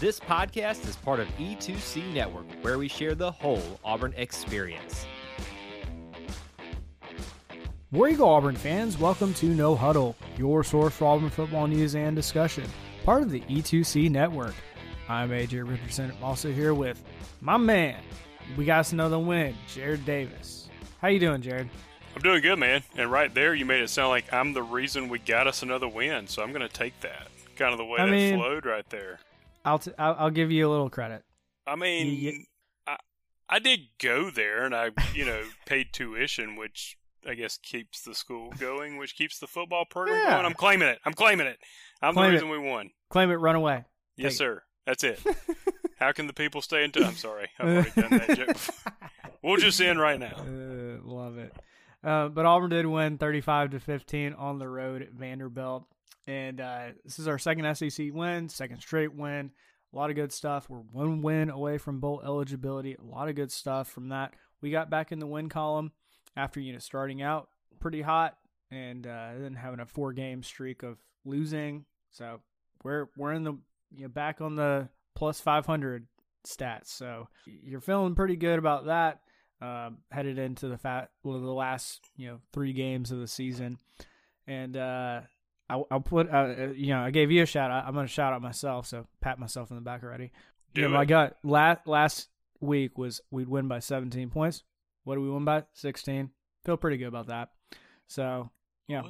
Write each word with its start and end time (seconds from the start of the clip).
This 0.00 0.20
podcast 0.20 0.86
is 0.88 0.94
part 0.96 1.18
of 1.18 1.26
E2C 1.38 2.12
Network, 2.14 2.46
where 2.62 2.78
we 2.78 2.86
share 2.86 3.14
the 3.16 3.32
whole 3.32 3.62
Auburn 3.84 4.14
experience. 4.16 5.04
War 7.90 8.08
Eagle 8.08 8.28
Auburn 8.28 8.54
fans, 8.54 8.96
welcome 8.98 9.34
to 9.34 9.46
No 9.46 9.74
Huddle, 9.74 10.14
your 10.36 10.62
source 10.62 10.94
for 10.94 11.06
Auburn 11.06 11.30
football 11.30 11.66
news 11.66 11.96
and 11.96 12.14
discussion, 12.14 12.64
part 13.04 13.22
of 13.22 13.30
the 13.30 13.40
E2C 13.42 14.08
Network. 14.10 14.54
I'm 15.08 15.30
AJ 15.30 15.68
Richardson, 15.68 16.12
I'm 16.16 16.22
also 16.22 16.52
here 16.52 16.74
with 16.74 17.02
my 17.40 17.56
man. 17.56 18.00
We 18.56 18.64
got 18.66 18.80
us 18.80 18.92
another 18.92 19.18
win, 19.18 19.56
Jared 19.66 20.04
Davis. 20.04 20.68
How 21.00 21.08
you 21.08 21.18
doing, 21.18 21.42
Jared? 21.42 21.68
I'm 22.14 22.22
doing 22.22 22.40
good, 22.42 22.58
man. 22.58 22.82
And 22.96 23.10
right 23.10 23.32
there, 23.34 23.54
you 23.54 23.64
made 23.64 23.82
it 23.82 23.90
sound 23.90 24.10
like 24.10 24.32
I'm 24.32 24.52
the 24.52 24.62
reason 24.62 25.08
we 25.08 25.18
got 25.18 25.46
us 25.46 25.62
another 25.62 25.88
win. 25.88 26.26
So 26.26 26.42
I'm 26.42 26.50
going 26.52 26.66
to 26.66 26.68
take 26.68 26.98
that. 27.00 27.28
Kind 27.56 27.72
of 27.72 27.78
the 27.78 27.84
way 27.84 27.98
I 28.00 28.06
that 28.06 28.12
mean- 28.12 28.38
flowed 28.38 28.64
right 28.64 28.88
there. 28.90 29.18
I'll 29.68 29.78
t- 29.78 29.92
I'll, 29.98 30.16
I'll 30.18 30.30
give 30.30 30.50
you 30.50 30.68
a 30.68 30.70
little 30.70 30.90
credit. 30.90 31.22
I 31.66 31.76
mean, 31.76 32.06
You- 32.14 32.44
I, 32.86 32.96
I 33.48 33.58
did 33.58 33.80
go 34.00 34.30
there, 34.30 34.64
and 34.64 34.74
I, 34.74 34.90
you 35.14 35.24
know, 35.24 35.42
paid 35.66 35.92
tuition, 35.92 36.56
which 36.56 36.96
I 37.26 37.34
guess 37.34 37.56
keeps 37.58 38.02
the 38.02 38.14
school 38.14 38.52
going, 38.58 38.96
which 38.96 39.14
keeps 39.16 39.38
the 39.38 39.46
football 39.46 39.84
program 39.84 40.16
Yeah. 40.24 40.30
going. 40.34 40.46
I'm 40.46 40.54
claiming 40.54 40.88
it. 40.88 40.98
I'm 41.04 41.12
claiming 41.14 41.46
it. 41.46 41.58
I'm 42.00 42.14
Claim 42.14 42.26
the 42.26 42.30
it. 42.30 42.32
reason 42.34 42.48
we 42.50 42.58
won. 42.58 42.90
Claim 43.10 43.30
it, 43.30 43.34
run 43.34 43.56
away. 43.56 43.84
Yes, 44.16 44.24
Take 44.24 44.32
it. 44.32 44.36
sir. 44.36 44.62
That's 44.86 45.04
it. 45.04 45.20
How 45.98 46.12
can 46.12 46.26
the 46.28 46.32
people 46.32 46.62
stay 46.62 46.84
in 46.84 46.92
touch? 46.92 47.04
I'm 47.04 47.16
sorry. 47.16 47.48
I've 47.58 47.66
already 47.68 47.90
done 48.00 48.10
that 48.26 48.36
joke. 48.36 48.48
before. 48.48 48.92
We'll 49.42 49.56
just 49.56 49.80
end 49.80 50.00
right 50.00 50.18
now. 50.18 50.34
Uh, 50.36 50.98
love 51.04 51.38
it. 51.38 51.54
Uh, 52.02 52.26
but 52.28 52.44
Auburn 52.44 52.70
did 52.70 52.86
win 52.86 53.18
35 53.18 53.70
to 53.70 53.80
15 53.80 54.32
on 54.34 54.58
the 54.58 54.68
road 54.68 55.00
at 55.00 55.12
Vanderbilt, 55.12 55.84
and 56.28 56.60
uh, 56.60 56.88
this 57.04 57.18
is 57.18 57.26
our 57.26 57.38
second 57.38 57.74
SEC 57.74 58.08
win, 58.12 58.48
second 58.48 58.80
straight 58.80 59.14
win. 59.14 59.50
A 59.92 59.96
lot 59.96 60.10
of 60.10 60.16
good 60.16 60.32
stuff. 60.32 60.68
We're 60.68 60.78
one 60.78 61.22
win 61.22 61.48
away 61.48 61.78
from 61.78 61.98
bowl 61.98 62.20
eligibility. 62.22 62.94
A 62.94 63.02
lot 63.02 63.28
of 63.28 63.34
good 63.34 63.50
stuff 63.50 63.88
from 63.88 64.10
that. 64.10 64.34
We 64.60 64.70
got 64.70 64.90
back 64.90 65.10
in 65.10 65.18
the 65.18 65.26
win 65.26 65.48
column 65.48 65.92
after 66.36 66.60
you 66.60 66.74
know 66.74 66.78
starting 66.78 67.22
out 67.22 67.48
pretty 67.80 68.02
hot 68.02 68.36
and 68.70 69.06
uh, 69.06 69.30
then 69.38 69.54
having 69.54 69.80
a 69.80 69.86
four 69.86 70.12
game 70.12 70.42
streak 70.42 70.82
of 70.82 70.98
losing. 71.24 71.86
So 72.10 72.40
we're 72.84 73.06
we're 73.16 73.32
in 73.32 73.44
the 73.44 73.54
you 73.96 74.02
know 74.02 74.08
back 74.08 74.42
on 74.42 74.54
the 74.54 74.90
plus 75.16 75.40
500 75.40 76.06
stats. 76.46 76.88
So 76.88 77.28
you're 77.46 77.80
feeling 77.80 78.14
pretty 78.14 78.36
good 78.36 78.58
about 78.58 78.84
that 78.86 79.20
um, 79.60 79.98
headed 80.10 80.38
into 80.38 80.68
the 80.68 80.78
fat 80.78 81.10
well, 81.22 81.40
the 81.40 81.50
last 81.50 82.10
you 82.16 82.28
know 82.28 82.38
three 82.52 82.72
games 82.72 83.10
of 83.10 83.18
the 83.18 83.26
season, 83.26 83.78
and 84.46 84.76
uh, 84.76 85.20
I'll, 85.70 85.86
I'll 85.90 86.00
put 86.00 86.30
uh, 86.32 86.36
uh, 86.36 86.68
you 86.74 86.88
know 86.88 87.00
I 87.00 87.10
gave 87.10 87.30
you 87.30 87.42
a 87.42 87.46
shout 87.46 87.70
out. 87.70 87.84
I'm 87.86 87.94
gonna 87.94 88.06
shout 88.08 88.32
out 88.32 88.42
myself, 88.42 88.86
so 88.86 89.06
pat 89.20 89.38
myself 89.38 89.70
in 89.70 89.76
the 89.76 89.82
back 89.82 90.02
already. 90.02 90.32
Do 90.74 90.82
know, 90.82 90.88
my 90.90 91.04
gut 91.04 91.36
last 91.42 91.86
last 91.86 92.28
week 92.60 92.96
was 92.98 93.20
we'd 93.30 93.48
win 93.48 93.68
by 93.68 93.78
17 93.78 94.30
points. 94.30 94.62
What 95.04 95.14
do 95.14 95.20
we 95.22 95.30
win 95.30 95.44
by? 95.44 95.64
16. 95.74 96.30
Feel 96.64 96.76
pretty 96.76 96.96
good 96.98 97.08
about 97.08 97.28
that. 97.28 97.50
So 98.06 98.50
yeah, 98.88 99.02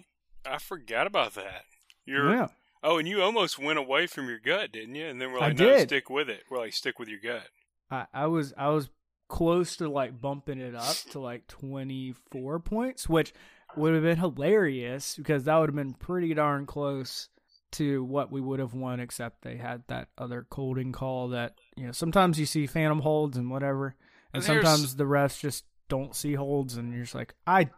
I 0.46 0.58
forgot 0.58 1.06
about 1.06 1.34
that. 1.34 1.64
You're 2.04 2.30
yeah, 2.30 2.48
Oh, 2.82 2.98
and 2.98 3.08
you 3.08 3.22
almost 3.22 3.58
went 3.58 3.78
away 3.78 4.06
from 4.06 4.28
your 4.28 4.38
gut, 4.38 4.72
didn't 4.72 4.94
you? 4.94 5.06
And 5.06 5.20
then 5.20 5.32
we're 5.32 5.38
I 5.40 5.48
like, 5.48 5.58
no, 5.58 5.66
did. 5.66 5.88
stick 5.88 6.08
with 6.10 6.28
it. 6.28 6.44
We're 6.50 6.58
like, 6.58 6.72
stick 6.72 6.98
with 6.98 7.08
your 7.08 7.20
gut. 7.20 7.48
I, 7.90 8.06
I 8.12 8.26
was 8.26 8.54
I 8.56 8.68
was 8.68 8.88
close 9.28 9.76
to 9.76 9.88
like 9.88 10.20
bumping 10.20 10.58
it 10.58 10.74
up 10.74 10.96
to 11.10 11.18
like 11.20 11.46
24 11.48 12.60
points, 12.60 13.08
which 13.08 13.32
would 13.76 13.94
have 13.94 14.02
been 14.02 14.18
hilarious 14.18 15.16
because 15.16 15.44
that 15.44 15.56
would 15.56 15.68
have 15.68 15.76
been 15.76 15.94
pretty 15.94 16.34
darn 16.34 16.66
close 16.66 17.28
to 17.72 18.02
what 18.04 18.32
we 18.32 18.40
would 18.40 18.60
have 18.60 18.74
won, 18.74 19.00
except 19.00 19.42
they 19.42 19.56
had 19.56 19.82
that 19.88 20.08
other 20.16 20.46
holding 20.50 20.92
call 20.92 21.28
that 21.28 21.54
you 21.76 21.86
know 21.86 21.92
sometimes 21.92 22.40
you 22.40 22.46
see 22.46 22.66
phantom 22.66 23.00
holds 23.00 23.36
and 23.36 23.50
whatever, 23.50 23.94
and 24.32 24.42
And 24.42 24.44
sometimes 24.44 24.96
the 24.96 25.04
refs 25.04 25.38
just 25.38 25.64
don't 25.88 26.14
see 26.14 26.34
holds, 26.34 26.76
and 26.76 26.92
you're 26.92 27.02
just 27.02 27.14
like 27.14 27.34
I, 27.46 27.70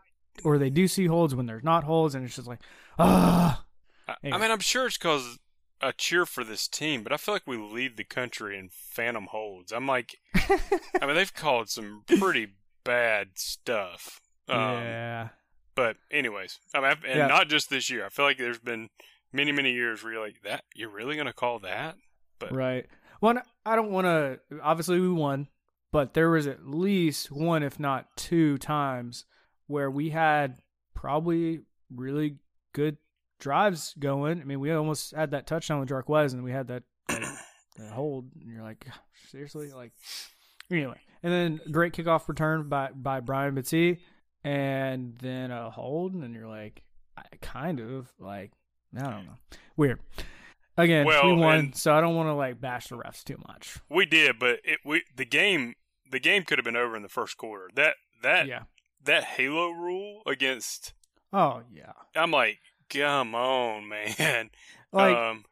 or 0.45 0.59
they 0.59 0.71
do 0.71 0.87
see 0.87 1.06
holds 1.06 1.34
when 1.34 1.47
there's 1.47 1.65
not 1.65 1.84
holds, 1.84 2.15
and 2.15 2.25
it's 2.25 2.37
just 2.37 2.49
like 2.49 2.61
ah. 2.99 3.65
I, 4.09 4.15
I 4.33 4.39
mean, 4.39 4.50
I'm 4.50 4.61
sure 4.61 4.87
it's 4.87 4.99
because 4.99 5.39
I 5.81 5.93
cheer 5.93 6.27
for 6.27 6.45
this 6.45 6.67
team, 6.67 7.03
but 7.03 7.12
I 7.12 7.17
feel 7.17 7.34
like 7.34 7.47
we 7.47 7.56
lead 7.56 7.97
the 7.97 8.05
country 8.05 8.59
in 8.59 8.69
phantom 8.73 9.29
holds. 9.31 9.73
I'm 9.73 9.87
like, 9.87 10.17
I 10.34 11.06
mean, 11.06 11.15
they've 11.15 11.33
called 11.33 11.69
some 11.69 12.03
pretty 12.06 12.49
bad 12.84 13.31
stuff. 13.37 14.21
Um, 14.49 14.59
yeah. 14.59 15.29
But 15.81 15.97
anyways, 16.11 16.59
I 16.75 16.81
mean, 16.81 16.91
and 17.07 17.19
Yeah. 17.21 17.27
not 17.27 17.49
just 17.49 17.71
this 17.71 17.89
year. 17.89 18.05
I 18.05 18.11
feel 18.11 18.27
like 18.27 18.37
there's 18.37 18.59
been 18.59 18.91
many, 19.33 19.51
many 19.51 19.73
years 19.73 20.05
where 20.05 20.13
you're 20.13 20.23
like, 20.23 20.43
that 20.43 20.63
you're 20.75 20.91
really 20.91 21.17
gonna 21.17 21.33
call 21.33 21.59
that? 21.61 21.97
But 22.39 22.53
Right. 22.53 22.87
Well, 23.23 23.41
I 23.65 23.77
don't 23.77 23.91
want 23.91 24.05
to. 24.05 24.41
Obviously, 24.63 25.01
we 25.01 25.09
won, 25.09 25.49
but 25.91 26.13
there 26.13 26.29
was 26.29 26.47
at 26.47 26.67
least 26.67 27.33
one, 27.33 27.63
if 27.63 27.81
not 27.81 28.15
two, 28.15 28.59
times 28.59 29.25
where 29.69 29.91
we 29.91 30.11
had 30.11 30.61
probably 30.93 31.61
really 31.91 32.37
good 32.75 32.99
drives 33.39 33.95
going. 33.99 34.43
I 34.43 34.45
mean, 34.45 34.61
we 34.61 34.71
almost 34.73 35.15
had 35.15 35.31
that 35.31 35.47
touchdown 35.47 35.81
with 35.81 35.89
Jarquez, 35.89 36.35
and 36.35 36.45
we 36.45 36.53
had 36.53 36.69
that, 36.69 36.83
that, 37.09 37.23
that 37.79 37.93
hold. 37.93 38.31
And 38.39 38.53
you're 38.53 38.62
like, 38.62 38.87
seriously, 39.31 39.71
like. 39.71 39.93
Anyway, 40.71 41.01
and 41.23 41.33
then 41.33 41.61
great 41.73 41.95
kickoff 41.95 42.29
return 42.29 42.69
by 42.69 42.91
by 42.95 43.21
Brian 43.21 43.55
Battie, 43.57 44.01
and 44.45 45.17
then 45.19 45.51
a 45.51 45.71
hold, 45.71 46.15
and 46.15 46.34
you're 46.34 46.49
like, 46.49 46.83
I 47.17 47.23
kind 47.43 47.81
of 47.81 48.12
like, 48.19 48.53
I 48.97 49.03
don't 49.03 49.27
know, 49.27 49.39
weird. 49.77 50.01
Again, 50.77 51.05
we 51.06 51.33
won, 51.34 51.73
so 51.75 51.93
I 51.93 52.01
don't 52.01 52.15
want 52.17 52.28
to 52.28 52.34
like 52.34 52.61
bash 52.61 52.87
the 52.89 52.97
refs 52.97 53.23
too 53.23 53.37
much. 53.47 53.79
we 53.91 54.06
did. 54.06 54.39
But 54.39 54.61
it, 54.65 54.79
we 54.84 55.03
the 55.15 55.27
game 55.27 55.75
the 56.11 56.21
game 56.21 56.45
could 56.45 56.59
have 56.59 56.65
been 56.65 56.77
over 56.77 56.97
in 56.97 57.03
the 57.03 57.09
first 57.09 57.37
quarter. 57.37 57.69
That 57.75 57.97
that 58.23 58.47
Yeah. 58.47 58.62
that 59.05 59.25
Halo 59.25 59.71
rule 59.71 60.23
against 60.27 60.95
Oh 61.33 61.62
yeah. 61.71 61.93
I'm 62.17 62.31
like, 62.31 62.61
come 62.89 63.34
on, 63.34 63.88
man. 64.19 64.50
Like, 64.93 65.17
um, 65.17 65.44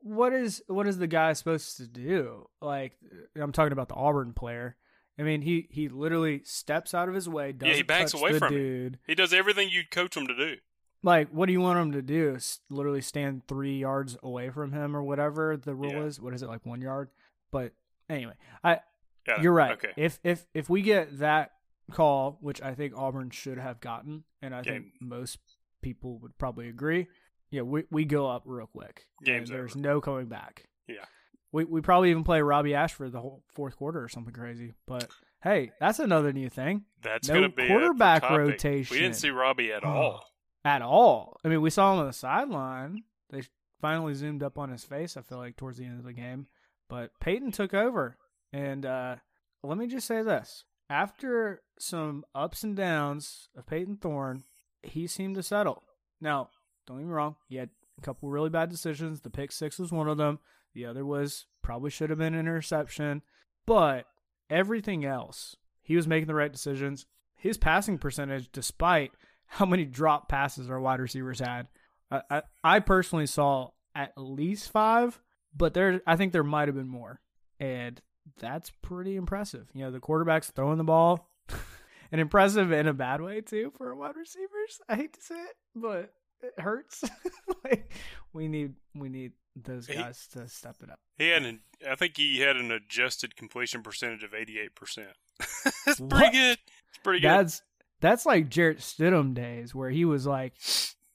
what 0.00 0.32
is 0.32 0.62
what 0.66 0.88
is 0.88 0.98
the 0.98 1.06
guy 1.06 1.32
supposed 1.34 1.76
to 1.76 1.86
do? 1.86 2.48
Like, 2.60 2.92
I'm 3.36 3.52
talking 3.52 3.72
about 3.72 3.88
the 3.88 3.94
Auburn 3.94 4.32
player. 4.32 4.76
I 5.18 5.22
mean, 5.22 5.42
he 5.42 5.66
he 5.70 5.88
literally 5.88 6.42
steps 6.44 6.92
out 6.94 7.08
of 7.08 7.14
his 7.14 7.28
way. 7.28 7.52
Doesn't 7.52 7.74
he 7.74 7.82
backs 7.82 8.12
away 8.14 8.32
the 8.32 8.38
from 8.38 8.52
dude. 8.52 8.98
he 9.06 9.14
does 9.14 9.32
everything 9.32 9.68
you'd 9.70 9.90
coach 9.90 10.16
him 10.16 10.26
to 10.26 10.34
do. 10.36 10.56
Like, 11.02 11.28
what 11.30 11.46
do 11.46 11.52
you 11.52 11.60
want 11.60 11.78
him 11.78 11.92
to 11.92 12.02
do? 12.02 12.34
S- 12.36 12.60
Literally 12.68 13.00
stand 13.00 13.46
three 13.46 13.78
yards 13.78 14.16
away 14.22 14.50
from 14.50 14.72
him 14.72 14.96
or 14.96 15.02
whatever 15.02 15.56
the 15.56 15.74
rule 15.74 15.92
Yeah. 15.92 16.02
is. 16.04 16.20
What 16.20 16.34
is 16.34 16.42
it 16.42 16.48
like 16.48 16.66
one 16.66 16.80
yard? 16.80 17.10
But 17.50 17.72
anyway, 18.10 18.34
I 18.64 18.80
Yeah, 19.28 19.40
you're 19.40 19.52
right. 19.52 19.72
Okay. 19.72 19.92
If 19.96 20.18
if 20.24 20.46
if 20.52 20.68
we 20.68 20.82
get 20.82 21.18
that 21.20 21.52
call, 21.92 22.38
which 22.40 22.60
I 22.60 22.74
think 22.74 22.94
Auburn 22.96 23.30
should 23.30 23.58
have 23.58 23.80
gotten, 23.80 24.24
and 24.42 24.54
I 24.54 24.62
think 24.62 24.86
most 25.00 25.38
people 25.82 26.18
would 26.18 26.36
probably 26.38 26.68
agree, 26.68 27.06
yeah, 27.50 27.62
we 27.62 27.84
we 27.90 28.04
go 28.04 28.28
up 28.28 28.42
real 28.44 28.66
quick. 28.66 29.06
Game's 29.24 29.48
and 29.50 29.58
there's 29.58 29.72
over. 29.72 29.80
no 29.80 30.00
coming 30.00 30.26
back. 30.26 30.64
Yeah. 30.88 31.04
We 31.52 31.64
we 31.64 31.80
probably 31.80 32.10
even 32.10 32.24
play 32.24 32.40
Robbie 32.42 32.74
Ashford 32.74 33.12
the 33.12 33.20
whole 33.20 33.42
fourth 33.54 33.76
quarter 33.76 34.02
or 34.02 34.08
something 34.08 34.34
crazy. 34.34 34.74
But 34.86 35.08
hey, 35.42 35.72
that's 35.80 35.98
another 35.98 36.32
new 36.32 36.48
thing. 36.48 36.84
That's 37.02 37.28
no 37.28 37.34
gonna 37.34 37.48
be 37.50 37.66
quarterback 37.68 38.28
rotation. 38.28 38.94
We 38.94 39.00
didn't 39.00 39.16
see 39.16 39.30
Robbie 39.30 39.72
at 39.72 39.84
Oh. 39.84 39.88
all. 39.88 40.24
at 40.64 40.82
all. 40.82 41.40
I 41.44 41.48
mean, 41.48 41.62
we 41.62 41.70
saw 41.70 41.92
him 41.92 42.00
on 42.00 42.06
the 42.06 42.12
sideline. 42.12 43.04
They 43.30 43.42
finally 43.80 44.14
zoomed 44.14 44.42
up 44.42 44.58
on 44.58 44.70
his 44.70 44.84
face. 44.84 45.16
I 45.16 45.22
feel 45.22 45.38
like 45.38 45.56
towards 45.56 45.78
the 45.78 45.84
end 45.84 45.98
of 46.00 46.04
the 46.04 46.12
game, 46.12 46.48
but 46.88 47.10
Payton 47.20 47.52
took 47.52 47.72
over. 47.74 48.16
And 48.52 48.84
uh, 48.84 49.16
let 49.62 49.78
me 49.78 49.86
just 49.86 50.06
say 50.06 50.22
this: 50.22 50.64
after 50.90 51.62
some 51.78 52.24
ups 52.34 52.64
and 52.64 52.74
downs 52.76 53.48
of 53.56 53.66
Payton 53.66 53.98
Thorne, 53.98 54.44
he 54.82 55.06
seemed 55.06 55.36
to 55.36 55.42
settle. 55.42 55.82
Now, 56.20 56.48
don't 56.86 56.98
get 56.98 57.06
me 57.06 57.12
wrong; 57.12 57.36
he 57.48 57.56
had 57.56 57.70
a 57.98 58.00
couple 58.02 58.28
really 58.30 58.50
bad 58.50 58.70
decisions. 58.70 59.20
The 59.20 59.30
pick 59.30 59.52
six 59.52 59.78
was 59.78 59.92
one 59.92 60.08
of 60.08 60.16
them. 60.16 60.38
The 60.76 60.84
other 60.84 61.06
was 61.06 61.46
probably 61.62 61.88
should 61.88 62.10
have 62.10 62.18
been 62.18 62.34
an 62.34 62.40
interception, 62.40 63.22
but 63.64 64.04
everything 64.50 65.06
else, 65.06 65.56
he 65.80 65.96
was 65.96 66.06
making 66.06 66.26
the 66.26 66.34
right 66.34 66.52
decisions. 66.52 67.06
His 67.34 67.56
passing 67.56 67.96
percentage, 67.96 68.52
despite 68.52 69.12
how 69.46 69.64
many 69.64 69.86
drop 69.86 70.28
passes 70.28 70.68
our 70.68 70.78
wide 70.78 71.00
receivers 71.00 71.38
had, 71.40 71.68
I, 72.10 72.20
I, 72.30 72.42
I 72.62 72.80
personally 72.80 73.24
saw 73.24 73.70
at 73.94 74.12
least 74.18 74.70
five, 74.70 75.18
but 75.56 75.72
there 75.72 76.02
I 76.06 76.16
think 76.16 76.34
there 76.34 76.44
might 76.44 76.68
have 76.68 76.76
been 76.76 76.88
more, 76.88 77.22
and 77.58 77.98
that's 78.38 78.70
pretty 78.82 79.16
impressive. 79.16 79.70
You 79.72 79.84
know, 79.84 79.90
the 79.90 79.98
quarterback's 79.98 80.50
throwing 80.50 80.76
the 80.76 80.84
ball, 80.84 81.30
and 82.12 82.20
impressive 82.20 82.70
in 82.70 82.86
a 82.86 82.92
bad 82.92 83.22
way 83.22 83.40
too 83.40 83.72
for 83.78 83.94
wide 83.94 84.16
receivers. 84.16 84.82
I 84.90 84.96
hate 84.96 85.14
to 85.14 85.22
say 85.22 85.36
it, 85.36 85.56
but 85.74 86.12
it 86.42 86.60
hurts. 86.60 87.02
like 87.64 87.94
we 88.34 88.46
need 88.46 88.74
we 88.94 89.08
need 89.08 89.32
those 89.64 89.86
guys 89.86 90.28
he, 90.32 90.40
to 90.40 90.48
step 90.48 90.76
it 90.82 90.90
up. 90.90 91.00
He 91.18 91.28
had 91.28 91.44
an 91.44 91.60
I 91.88 91.94
think 91.94 92.16
he 92.16 92.40
had 92.40 92.56
an 92.56 92.70
adjusted 92.70 93.36
completion 93.36 93.82
percentage 93.82 94.22
of 94.22 94.34
eighty 94.34 94.58
eight 94.58 94.74
percent. 94.74 95.12
That's 95.86 96.00
pretty 96.00 96.14
what? 96.14 96.32
good. 96.32 96.58
It's 96.88 96.98
pretty 97.02 97.20
good. 97.20 97.28
That's 97.28 97.62
that's 98.00 98.26
like 98.26 98.48
Jarrett 98.48 98.78
Stidham 98.78 99.34
days 99.34 99.74
where 99.74 99.90
he 99.90 100.04
was 100.04 100.26
like 100.26 100.54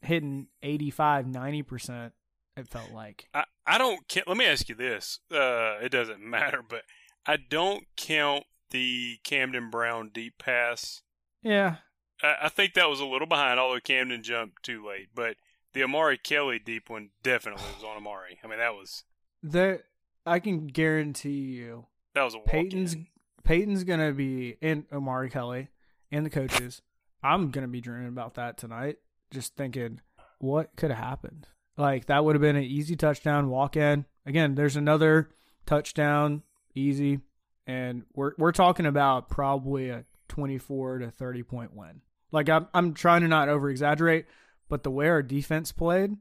hitting 0.01 0.47
85 0.63 1.25
90% 1.25 2.11
it 2.57 2.67
felt 2.67 2.91
like. 2.91 3.27
I 3.33 3.45
I 3.65 3.77
don't 3.77 4.07
count. 4.07 4.27
let 4.27 4.38
me 4.38 4.45
ask 4.45 4.67
you 4.67 4.75
this. 4.75 5.19
Uh 5.31 5.77
it 5.81 5.89
doesn't 5.89 6.21
matter, 6.27 6.61
but 6.67 6.83
I 7.25 7.37
don't 7.37 7.85
count 7.95 8.45
the 8.71 9.19
Camden 9.23 9.69
Brown 9.69 10.09
deep 10.13 10.35
pass. 10.39 11.01
Yeah. 11.44 11.77
I, 12.21 12.35
I 12.44 12.49
think 12.49 12.73
that 12.73 12.89
was 12.89 12.99
a 12.99 13.05
little 13.05 13.27
behind, 13.27 13.59
although 13.59 13.79
Camden 13.79 14.23
jumped 14.23 14.63
too 14.63 14.85
late. 14.85 15.09
But 15.13 15.35
the 15.73 15.83
Amari 15.83 16.18
Kelly 16.18 16.59
deep 16.59 16.89
one 16.89 17.09
definitely 17.23 17.63
was 17.75 17.83
on 17.83 17.97
Amari. 17.97 18.39
I 18.44 18.47
mean, 18.47 18.59
that 18.59 18.73
was. 18.73 19.03
That 19.44 19.83
I 20.25 20.39
can 20.39 20.68
guarantee 20.68 21.29
you. 21.29 21.85
That 22.13 22.23
was 22.23 22.35
a 22.35 22.39
Payton's 22.39 22.95
Payton's 23.44 23.83
gonna 23.83 24.12
be 24.12 24.57
in 24.62 24.85
Amari 24.91 25.29
Kelly 25.29 25.69
and 26.12 26.25
the 26.25 26.29
coaches. 26.29 26.81
I'm 27.23 27.50
gonna 27.51 27.68
be 27.68 27.81
dreaming 27.81 28.07
about 28.07 28.35
that 28.35 28.57
tonight. 28.57 28.97
Just 29.31 29.56
thinking, 29.56 30.01
what 30.39 30.75
could 30.75 30.91
have 30.91 31.03
happened? 31.03 31.47
Like 31.77 32.06
that 32.07 32.23
would 32.23 32.35
have 32.35 32.41
been 32.41 32.56
an 32.56 32.63
easy 32.63 32.95
touchdown 32.95 33.50
walk 33.50 33.75
in. 33.75 34.06
Again, 34.25 34.56
there's 34.56 34.75
another 34.75 35.31
touchdown 35.65 36.44
easy, 36.75 37.19
and 37.65 38.03
we're 38.13 38.33
we're 38.38 38.51
talking 38.51 38.85
about 38.85 39.29
probably 39.29 39.89
a 39.89 40.06
24 40.27 41.00
to 41.00 41.12
30 41.12 41.44
point 41.44 41.75
win. 41.75 42.01
Like 42.31 42.50
I'm 42.50 42.68
I'm 42.73 42.94
trying 42.94 43.21
to 43.21 43.27
not 43.27 43.50
over 43.50 43.69
exaggerate, 43.69 44.25
but 44.71 44.83
the 44.83 44.89
way 44.89 45.09
our 45.09 45.21
defense 45.21 45.73
played 45.73 46.15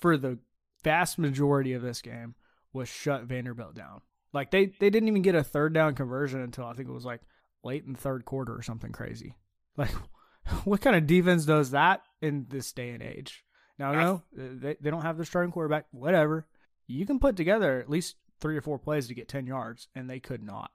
for 0.00 0.16
the 0.16 0.40
vast 0.82 1.16
majority 1.16 1.72
of 1.74 1.80
this 1.80 2.02
game 2.02 2.34
was 2.72 2.88
shut 2.88 3.22
Vanderbilt 3.22 3.76
down. 3.76 4.00
Like 4.32 4.50
they 4.50 4.66
they 4.66 4.90
didn't 4.90 5.08
even 5.08 5.22
get 5.22 5.36
a 5.36 5.44
third 5.44 5.72
down 5.72 5.94
conversion 5.94 6.40
until 6.40 6.64
I 6.64 6.74
think 6.74 6.88
it 6.88 6.92
was 6.92 7.04
like 7.04 7.20
late 7.62 7.84
in 7.84 7.92
the 7.92 8.00
third 8.00 8.24
quarter 8.24 8.52
or 8.52 8.62
something 8.62 8.92
crazy. 8.92 9.36
Like 9.76 9.90
what 10.64 10.82
kind 10.82 10.94
of 10.94 11.08
defense 11.08 11.46
does 11.46 11.72
that 11.72 12.02
in 12.20 12.46
this 12.48 12.70
day 12.72 12.90
and 12.90 13.02
age? 13.02 13.44
Now, 13.76 13.92
no, 13.92 14.22
uh, 14.38 14.50
they 14.60 14.76
they 14.80 14.90
don't 14.90 15.02
have 15.02 15.18
the 15.18 15.24
starting 15.24 15.50
quarterback. 15.50 15.86
Whatever, 15.90 16.46
you 16.86 17.06
can 17.06 17.18
put 17.18 17.34
together 17.34 17.80
at 17.80 17.90
least 17.90 18.14
three 18.40 18.56
or 18.56 18.60
four 18.60 18.78
plays 18.78 19.08
to 19.08 19.14
get 19.14 19.28
10 19.28 19.48
yards, 19.48 19.88
and 19.96 20.08
they 20.08 20.20
could 20.20 20.44
not. 20.44 20.70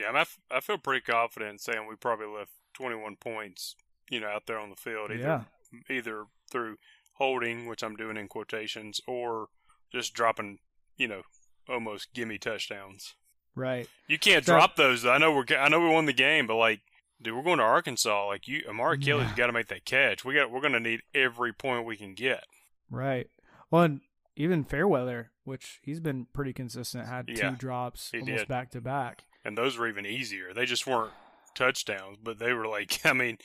Yeah, 0.00 0.12
I, 0.14 0.20
f- 0.20 0.38
I 0.50 0.60
feel 0.60 0.78
pretty 0.78 1.02
confident 1.02 1.50
in 1.50 1.58
saying 1.58 1.86
we 1.86 1.96
probably 1.96 2.26
left 2.26 2.52
21 2.72 3.16
points, 3.16 3.76
you 4.08 4.20
know, 4.20 4.28
out 4.28 4.46
there 4.46 4.58
on 4.58 4.70
the 4.70 4.76
field, 4.76 5.10
either, 5.10 5.20
yeah. 5.20 5.94
either 5.94 6.24
through 6.50 6.76
holding, 7.14 7.66
which 7.66 7.82
I'm 7.82 7.96
doing 7.96 8.16
in 8.16 8.28
quotations, 8.28 9.00
or 9.06 9.48
just 9.92 10.14
dropping, 10.14 10.58
you 10.96 11.08
know, 11.08 11.22
almost 11.68 12.12
gimme 12.14 12.38
touchdowns. 12.38 13.14
Right. 13.54 13.88
You 14.06 14.18
can't 14.18 14.44
so, 14.44 14.52
drop 14.52 14.76
those. 14.76 15.04
I 15.04 15.18
know 15.18 15.32
we're 15.32 15.56
I 15.56 15.68
know 15.68 15.80
we 15.80 15.88
won 15.88 16.06
the 16.06 16.12
game, 16.12 16.46
but 16.46 16.56
like, 16.56 16.80
dude, 17.20 17.34
we're 17.34 17.42
going 17.42 17.58
to 17.58 17.64
Arkansas. 17.64 18.26
Like 18.26 18.46
you, 18.46 18.62
Amari 18.68 18.98
Kelly's 18.98 19.28
yeah. 19.30 19.36
got 19.36 19.46
to 19.48 19.52
make 19.52 19.68
that 19.68 19.84
catch. 19.84 20.24
We 20.24 20.34
got 20.34 20.50
we're 20.50 20.60
going 20.60 20.74
to 20.74 20.80
need 20.80 21.00
every 21.14 21.52
point 21.52 21.84
we 21.84 21.96
can 21.96 22.14
get. 22.14 22.44
Right. 22.90 23.28
Well, 23.70 23.82
and 23.82 24.00
even 24.36 24.64
Fairweather, 24.64 25.32
which 25.44 25.80
he's 25.82 26.00
been 26.00 26.26
pretty 26.32 26.52
consistent, 26.52 27.08
had 27.08 27.28
yeah, 27.28 27.50
two 27.50 27.56
drops 27.56 28.12
almost 28.14 28.30
did. 28.30 28.48
back 28.48 28.70
to 28.70 28.80
back. 28.80 29.24
And 29.44 29.58
those 29.58 29.76
were 29.76 29.88
even 29.88 30.06
easier. 30.06 30.54
They 30.54 30.64
just 30.64 30.86
weren't 30.86 31.12
touchdowns, 31.54 32.18
but 32.22 32.38
they 32.38 32.52
were 32.52 32.66
like, 32.66 33.00
I 33.04 33.12
mean, 33.12 33.38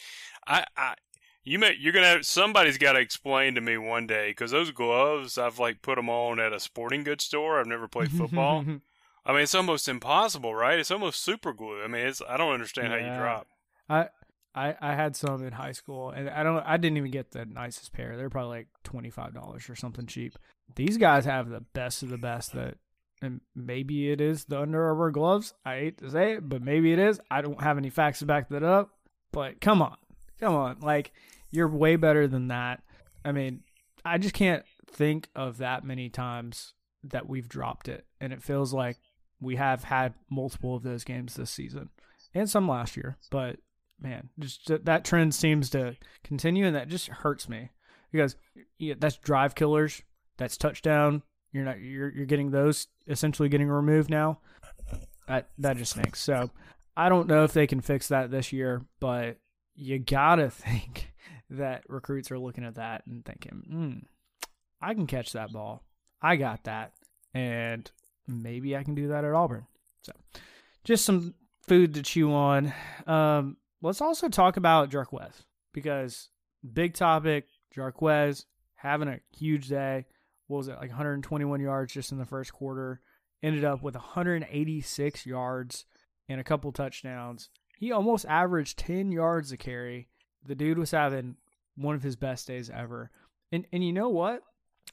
I, 0.47 0.65
I 0.77 0.95
you 1.43 1.59
may 1.59 1.75
you're 1.79 1.93
gonna 1.93 2.07
have 2.07 2.25
somebody's 2.25 2.77
got 2.77 2.93
to 2.93 2.99
explain 2.99 3.55
to 3.55 3.61
me 3.61 3.77
one 3.77 4.07
day 4.07 4.29
because 4.29 4.51
those 4.51 4.71
gloves 4.71 5.37
I've 5.37 5.59
like 5.59 5.81
put 5.81 5.95
them 5.95 6.09
on 6.09 6.39
at 6.39 6.53
a 6.53 6.59
sporting 6.59 7.03
goods 7.03 7.23
store. 7.23 7.59
I've 7.59 7.67
never 7.67 7.87
played 7.87 8.11
football. 8.11 8.65
I 9.25 9.31
mean, 9.31 9.43
it's 9.43 9.55
almost 9.55 9.87
impossible, 9.87 10.53
right? 10.53 10.77
It's 10.77 10.91
almost 10.91 11.23
super 11.23 11.53
glue. 11.53 11.81
I 11.81 11.87
mean, 11.87 12.05
it's 12.05 12.21
I 12.27 12.37
don't 12.37 12.53
understand 12.53 12.91
yeah. 12.91 12.99
how 12.99 13.13
you 13.13 13.19
drop. 13.19 13.47
I 13.89 14.07
I 14.53 14.75
I 14.81 14.95
had 14.95 15.15
some 15.15 15.45
in 15.45 15.53
high 15.53 15.71
school, 15.71 16.09
and 16.09 16.29
I 16.29 16.43
don't 16.43 16.63
I 16.65 16.77
didn't 16.77 16.97
even 16.97 17.11
get 17.11 17.31
the 17.31 17.45
nicest 17.45 17.93
pair. 17.93 18.17
They're 18.17 18.29
probably 18.29 18.57
like 18.57 18.67
twenty 18.83 19.09
five 19.09 19.33
dollars 19.33 19.69
or 19.69 19.75
something 19.75 20.07
cheap 20.07 20.37
these 20.75 20.97
guys 20.97 21.25
have 21.25 21.49
the 21.49 21.61
best 21.61 22.03
of 22.03 22.09
the 22.09 22.17
best 22.17 22.53
that 22.53 22.75
and 23.21 23.39
maybe 23.55 24.11
it 24.11 24.19
is 24.19 24.45
the 24.45 24.59
Under 24.59 24.85
Armour 24.89 25.09
gloves. 25.09 25.53
I 25.65 25.75
hate 25.75 25.97
to 25.99 26.11
say 26.11 26.33
it, 26.33 26.49
but 26.49 26.61
maybe 26.61 26.91
it 26.91 26.99
is. 26.99 27.21
I 27.31 27.41
don't 27.41 27.61
have 27.61 27.77
any 27.77 27.89
facts 27.89 28.19
to 28.19 28.25
back 28.25 28.49
that 28.49 28.63
up. 28.63 28.89
But 29.31 29.61
come 29.61 29.81
on. 29.81 29.95
Come 30.39 30.55
on. 30.55 30.79
Like, 30.81 31.11
you're 31.51 31.67
way 31.67 31.95
better 31.95 32.27
than 32.27 32.47
that. 32.47 32.81
I 33.23 33.31
mean, 33.31 33.63
I 34.05 34.17
just 34.17 34.33
can't 34.33 34.63
think 34.87 35.29
of 35.35 35.57
that 35.57 35.83
many 35.83 36.09
times 36.09 36.73
that 37.03 37.27
we've 37.27 37.47
dropped 37.47 37.87
it. 37.87 38.05
And 38.19 38.33
it 38.33 38.43
feels 38.43 38.73
like 38.73 38.97
we 39.39 39.55
have 39.57 39.83
had 39.83 40.13
multiple 40.29 40.75
of 40.75 40.83
those 40.83 41.03
games 41.03 41.35
this 41.35 41.51
season 41.51 41.89
and 42.33 42.49
some 42.49 42.67
last 42.67 42.95
year. 42.95 43.17
But 43.29 43.57
man, 43.99 44.29
just 44.39 44.71
that 44.85 45.05
trend 45.05 45.35
seems 45.35 45.69
to 45.71 45.95
continue 46.23 46.65
and 46.65 46.75
that 46.75 46.87
just 46.87 47.07
hurts 47.07 47.47
me 47.49 47.69
because 48.11 48.35
yeah, 48.77 48.95
that's 48.97 49.17
drive 49.17 49.55
killers 49.55 50.01
that's 50.37 50.57
touchdown. 50.57 51.23
You're 51.51 51.65
not 51.65 51.79
you're 51.79 52.09
you're 52.09 52.25
getting 52.25 52.51
those 52.51 52.87
essentially 53.07 53.49
getting 53.49 53.69
removed 53.69 54.09
now. 54.09 54.39
That 55.27 55.49
that 55.59 55.77
just 55.77 55.91
stinks. 55.91 56.21
So 56.21 56.49
I 56.95 57.09
don't 57.09 57.27
know 57.27 57.43
if 57.43 57.53
they 57.53 57.67
can 57.67 57.81
fix 57.81 58.07
that 58.07 58.31
this 58.31 58.51
year, 58.51 58.85
but 58.99 59.37
you 59.75 59.99
gotta 59.99 60.49
think 60.49 61.13
that 61.49 61.83
recruits 61.87 62.31
are 62.31 62.39
looking 62.39 62.65
at 62.65 62.75
that 62.75 63.05
and 63.05 63.25
thinking, 63.25 63.63
mm, 63.69 64.49
I 64.81 64.93
can 64.93 65.07
catch 65.07 65.33
that 65.33 65.51
ball. 65.51 65.83
I 66.21 66.35
got 66.35 66.63
that, 66.63 66.93
and 67.33 67.89
maybe 68.27 68.75
I 68.75 68.83
can 68.83 68.95
do 68.95 69.09
that 69.09 69.25
at 69.25 69.33
Auburn. 69.33 69.65
So, 70.01 70.13
just 70.83 71.05
some 71.05 71.33
food 71.67 71.93
to 71.95 72.01
chew 72.01 72.33
on. 72.33 72.73
Um, 73.07 73.57
let's 73.81 74.01
also 74.01 74.29
talk 74.29 74.57
about 74.57 74.89
Jarquez 74.89 75.43
because 75.73 76.29
big 76.73 76.93
topic. 76.93 77.47
Jarquez 77.75 78.45
having 78.75 79.07
a 79.07 79.19
huge 79.35 79.67
day 79.67 80.05
what 80.47 80.57
was 80.57 80.67
it 80.67 80.77
like 80.79 80.89
121 80.89 81.61
yards 81.61 81.93
just 81.93 82.11
in 82.11 82.17
the 82.17 82.25
first 82.25 82.53
quarter. 82.53 83.01
Ended 83.41 83.65
up 83.65 83.81
with 83.81 83.95
186 83.95 85.25
yards 85.25 85.85
and 86.29 86.39
a 86.39 86.43
couple 86.43 86.71
touchdowns. 86.71 87.49
He 87.83 87.91
almost 87.91 88.25
averaged 88.29 88.79
10 88.79 89.11
yards 89.11 89.51
a 89.51 89.57
carry. 89.57 90.07
The 90.47 90.55
dude 90.55 90.77
was 90.77 90.91
having 90.91 91.35
one 91.75 91.95
of 91.95 92.01
his 92.01 92.15
best 92.15 92.47
days 92.47 92.69
ever. 92.69 93.11
And 93.51 93.67
and 93.73 93.83
you 93.83 93.91
know 93.91 94.07
what? 94.07 94.41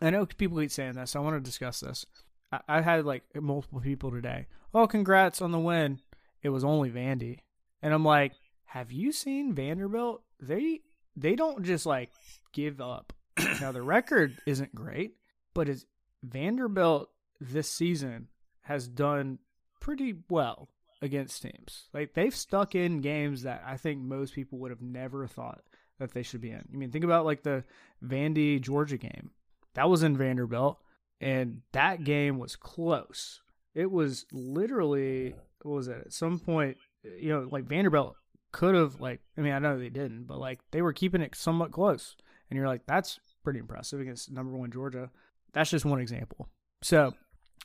I 0.03 0.11
know 0.11 0.27
people 0.27 0.59
keep 0.59 0.73
saying 0.73 0.95
this. 0.95 1.13
So 1.13 1.21
I 1.21 1.23
want 1.23 1.37
to 1.37 1.41
discuss 1.41 1.79
this. 1.79 2.05
I, 2.51 2.59
I 2.67 2.81
had 2.81 3.05
like 3.05 3.23
multiple 3.41 3.79
people 3.79 4.11
today. 4.11 4.49
Oh, 4.75 4.89
congrats 4.89 5.41
on 5.41 5.53
the 5.53 5.59
win. 5.61 6.01
It 6.43 6.49
was 6.49 6.65
only 6.65 6.91
Vandy, 6.91 7.39
and 7.81 7.95
I'm 7.95 8.05
like, 8.05 8.33
have 8.65 8.91
you 8.91 9.13
seen 9.13 9.55
Vanderbilt? 9.55 10.25
They 10.41 10.81
they 11.15 11.37
don't 11.37 11.63
just 11.63 11.87
like 11.87 12.11
give 12.51 12.81
up. 12.81 13.13
now 13.61 13.71
the 13.71 13.83
record 13.83 14.37
isn't 14.47 14.75
great, 14.75 15.13
but 15.55 15.69
is 15.69 15.87
Vanderbilt 16.25 17.09
this 17.41 17.71
season 17.71 18.27
has 18.63 18.89
done 18.89 19.39
pretty 19.79 20.17
well 20.29 20.71
against 21.03 21.43
teams. 21.43 21.89
Like 21.93 22.15
they've 22.15 22.35
stuck 22.35 22.75
in 22.75 23.01
games 23.01 23.43
that 23.43 23.63
I 23.67 23.77
think 23.77 24.01
most 24.01 24.35
people 24.35 24.59
would 24.59 24.71
have 24.71 24.83
never 24.83 25.27
thought 25.27 25.63
that 25.99 26.13
they 26.13 26.23
should 26.23 26.41
be 26.41 26.51
in. 26.51 26.65
I 26.73 26.77
mean, 26.77 26.91
think 26.91 27.05
about 27.05 27.25
like 27.25 27.43
the 27.43 27.65
Vandy 28.05 28.61
Georgia 28.61 28.97
game. 28.97 29.31
That 29.75 29.89
was 29.89 30.03
in 30.03 30.17
Vanderbilt 30.17 30.79
and 31.21 31.63
that 31.73 32.05
game 32.05 32.39
was 32.39 32.57
close. 32.57 33.43
It 33.75 33.91
was 33.91 34.27
literally 34.33 35.35
what 35.63 35.75
was 35.75 35.89
it? 35.89 36.03
At 36.07 36.13
some 36.13 36.39
point, 36.39 36.79
you 37.05 37.29
know, 37.29 37.49
like 37.51 37.65
Vanderbilt 37.65 38.17
could 38.53 38.75
have 38.75 39.01
like 39.01 39.21
I 39.39 39.43
mean, 39.43 39.53
I 39.53 39.59
know 39.59 39.79
they 39.79 39.91
didn't, 39.91 40.25
but 40.25 40.39
like 40.39 40.61
they 40.71 40.83
were 40.83 40.93
keeping 40.93 41.21
it 41.23 41.35
somewhat 41.35 41.73
close. 41.73 42.17
and 42.51 42.57
you're 42.57 42.69
like, 42.69 42.83
that's 42.87 43.21
pretty 43.45 43.59
impressive 43.59 44.01
against 44.01 44.31
number 44.31 44.57
one 44.57 44.71
Georgia. 44.71 45.11
That's 45.53 45.71
just 45.71 45.85
one 45.85 46.01
example. 46.01 46.49
So 46.83 47.15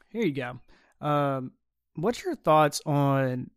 here 0.10 0.26
you 0.26 0.34
go. 0.34 0.60
Um, 1.06 1.52
what's 1.96 2.24
your 2.24 2.36
thoughts 2.36 2.82
on 2.86 3.50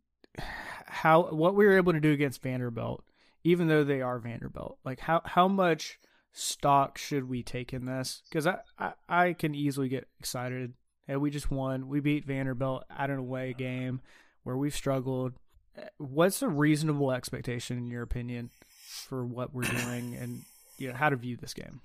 how 0.87 1.23
what 1.31 1.55
we 1.55 1.65
were 1.65 1.77
able 1.77 1.93
to 1.93 1.99
do 1.99 2.11
against 2.11 2.41
Vanderbilt, 2.41 3.03
even 3.43 3.67
though 3.67 3.83
they 3.83 4.01
are 4.01 4.19
Vanderbilt? 4.19 4.79
Like 4.83 4.99
how 4.99 5.21
how 5.25 5.47
much 5.47 5.99
stock 6.31 6.97
should 6.97 7.29
we 7.29 7.43
take 7.43 7.73
in 7.73 7.85
this? 7.85 8.21
Because 8.29 8.47
I, 8.47 8.59
I 8.77 8.93
I 9.07 9.33
can 9.33 9.55
easily 9.55 9.89
get 9.89 10.07
excited. 10.19 10.73
Hey, 11.07 11.15
we 11.15 11.31
just 11.31 11.51
won. 11.51 11.87
We 11.87 11.99
beat 11.99 12.25
Vanderbilt 12.25 12.83
at 12.95 13.09
an 13.09 13.17
away 13.17 13.53
game 13.57 14.01
where 14.43 14.57
we've 14.57 14.75
struggled. 14.75 15.33
Eh, 15.77 15.85
what's 15.97 16.41
a 16.41 16.49
reasonable 16.49 17.11
expectation 17.11 17.77
in 17.77 17.89
your 17.89 18.03
opinion 18.03 18.51
for 18.69 19.25
what 19.25 19.53
we're 19.53 19.63
doing 19.63 20.15
and 20.15 20.43
you 20.77 20.87
know 20.87 20.95
how 20.95 21.09
to 21.09 21.15
view 21.15 21.35
this 21.35 21.53
game? 21.53 21.81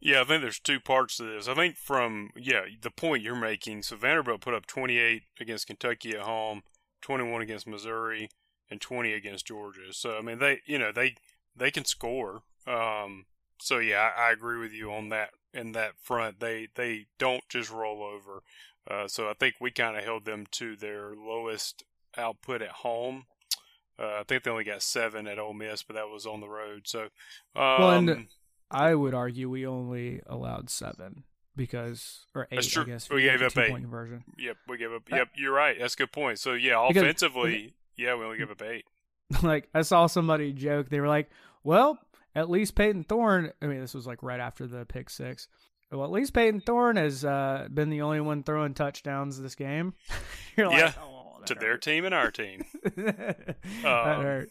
Yeah, 0.00 0.22
I 0.22 0.24
think 0.24 0.40
there's 0.42 0.58
two 0.58 0.80
parts 0.80 1.18
to 1.18 1.24
this. 1.24 1.46
I 1.46 1.54
think 1.54 1.76
from 1.76 2.30
yeah, 2.34 2.62
the 2.80 2.90
point 2.90 3.22
you're 3.22 3.34
making. 3.34 3.82
So 3.82 3.96
Vanderbilt 3.96 4.40
put 4.40 4.54
up 4.54 4.66
28 4.66 5.22
against 5.38 5.66
Kentucky 5.66 6.12
at 6.12 6.22
home, 6.22 6.62
21 7.02 7.42
against 7.42 7.66
Missouri, 7.66 8.30
and 8.70 8.80
20 8.80 9.12
against 9.12 9.46
Georgia. 9.46 9.92
So 9.92 10.16
I 10.16 10.22
mean, 10.22 10.38
they 10.38 10.60
you 10.64 10.78
know 10.78 10.90
they 10.92 11.16
they 11.54 11.70
can 11.70 11.84
score. 11.84 12.42
Um, 12.66 13.26
so 13.60 13.78
yeah, 13.78 14.10
I, 14.16 14.28
I 14.28 14.32
agree 14.32 14.58
with 14.58 14.72
you 14.72 14.92
on 14.92 15.10
that. 15.10 15.30
In 15.52 15.72
that 15.72 15.98
front, 16.00 16.40
they 16.40 16.68
they 16.76 17.06
don't 17.18 17.46
just 17.48 17.70
roll 17.70 18.02
over. 18.02 18.42
Uh, 18.88 19.08
so 19.08 19.28
I 19.28 19.34
think 19.34 19.56
we 19.60 19.70
kind 19.70 19.96
of 19.96 20.04
held 20.04 20.24
them 20.24 20.46
to 20.52 20.76
their 20.76 21.12
lowest 21.14 21.84
output 22.16 22.62
at 22.62 22.70
home. 22.70 23.24
Uh, 23.98 24.20
I 24.20 24.22
think 24.26 24.44
they 24.44 24.50
only 24.50 24.64
got 24.64 24.82
seven 24.82 25.26
at 25.26 25.38
Ole 25.38 25.52
Miss, 25.52 25.82
but 25.82 25.94
that 25.94 26.08
was 26.08 26.24
on 26.24 26.40
the 26.40 26.48
road. 26.48 26.82
So, 26.86 27.02
um, 27.54 27.80
well, 27.80 27.90
and 27.90 28.26
I 28.70 28.94
would 28.94 29.14
argue 29.14 29.48
we 29.50 29.66
only 29.66 30.22
allowed 30.26 30.70
seven 30.70 31.24
because 31.56 32.26
or 32.34 32.46
eight. 32.50 32.56
That's 32.56 32.66
true. 32.68 32.82
I 32.84 32.86
guess 32.86 33.10
We 33.10 33.22
gave 33.22 33.42
up 33.42 33.56
eight. 33.58 33.70
Point 33.70 33.82
conversion. 33.84 34.24
Yep, 34.38 34.56
we 34.68 34.78
gave 34.78 34.92
up. 34.92 35.02
Uh, 35.12 35.16
Yep, 35.16 35.28
you're 35.36 35.52
right. 35.52 35.76
That's 35.78 35.94
a 35.94 35.96
good 35.98 36.12
point. 36.12 36.38
So 36.38 36.52
yeah, 36.54 36.84
Because- 36.88 37.02
offensively, 37.02 37.74
yeah, 37.96 38.14
we 38.14 38.24
only 38.24 38.38
gave 38.38 38.50
up 38.50 38.62
eight. 38.62 38.84
like 39.42 39.68
I 39.74 39.82
saw 39.82 40.06
somebody 40.06 40.52
joke. 40.52 40.88
They 40.88 41.00
were 41.00 41.08
like, 41.08 41.30
"Well, 41.64 41.98
at 42.34 42.50
least 42.50 42.74
Payton 42.74 43.04
Thorne." 43.04 43.52
I 43.62 43.66
mean, 43.66 43.80
this 43.80 43.94
was 43.94 44.06
like 44.06 44.22
right 44.22 44.40
after 44.40 44.66
the 44.66 44.84
pick 44.84 45.08
six. 45.10 45.48
Well, 45.92 46.04
at 46.04 46.12
least 46.12 46.32
Payton 46.34 46.60
Thorne 46.60 46.96
has 46.96 47.24
uh, 47.24 47.66
been 47.72 47.90
the 47.90 48.02
only 48.02 48.20
one 48.20 48.44
throwing 48.44 48.74
touchdowns 48.74 49.40
this 49.40 49.56
game. 49.56 49.94
You're 50.56 50.68
like, 50.68 50.78
Yeah, 50.78 50.92
oh, 51.02 51.38
that 51.40 51.46
To 51.48 51.54
their 51.56 51.76
team 51.78 52.04
and 52.04 52.14
our 52.14 52.30
team. 52.30 52.64
that 52.96 53.56
Um, 53.84 54.22
hurt. 54.22 54.50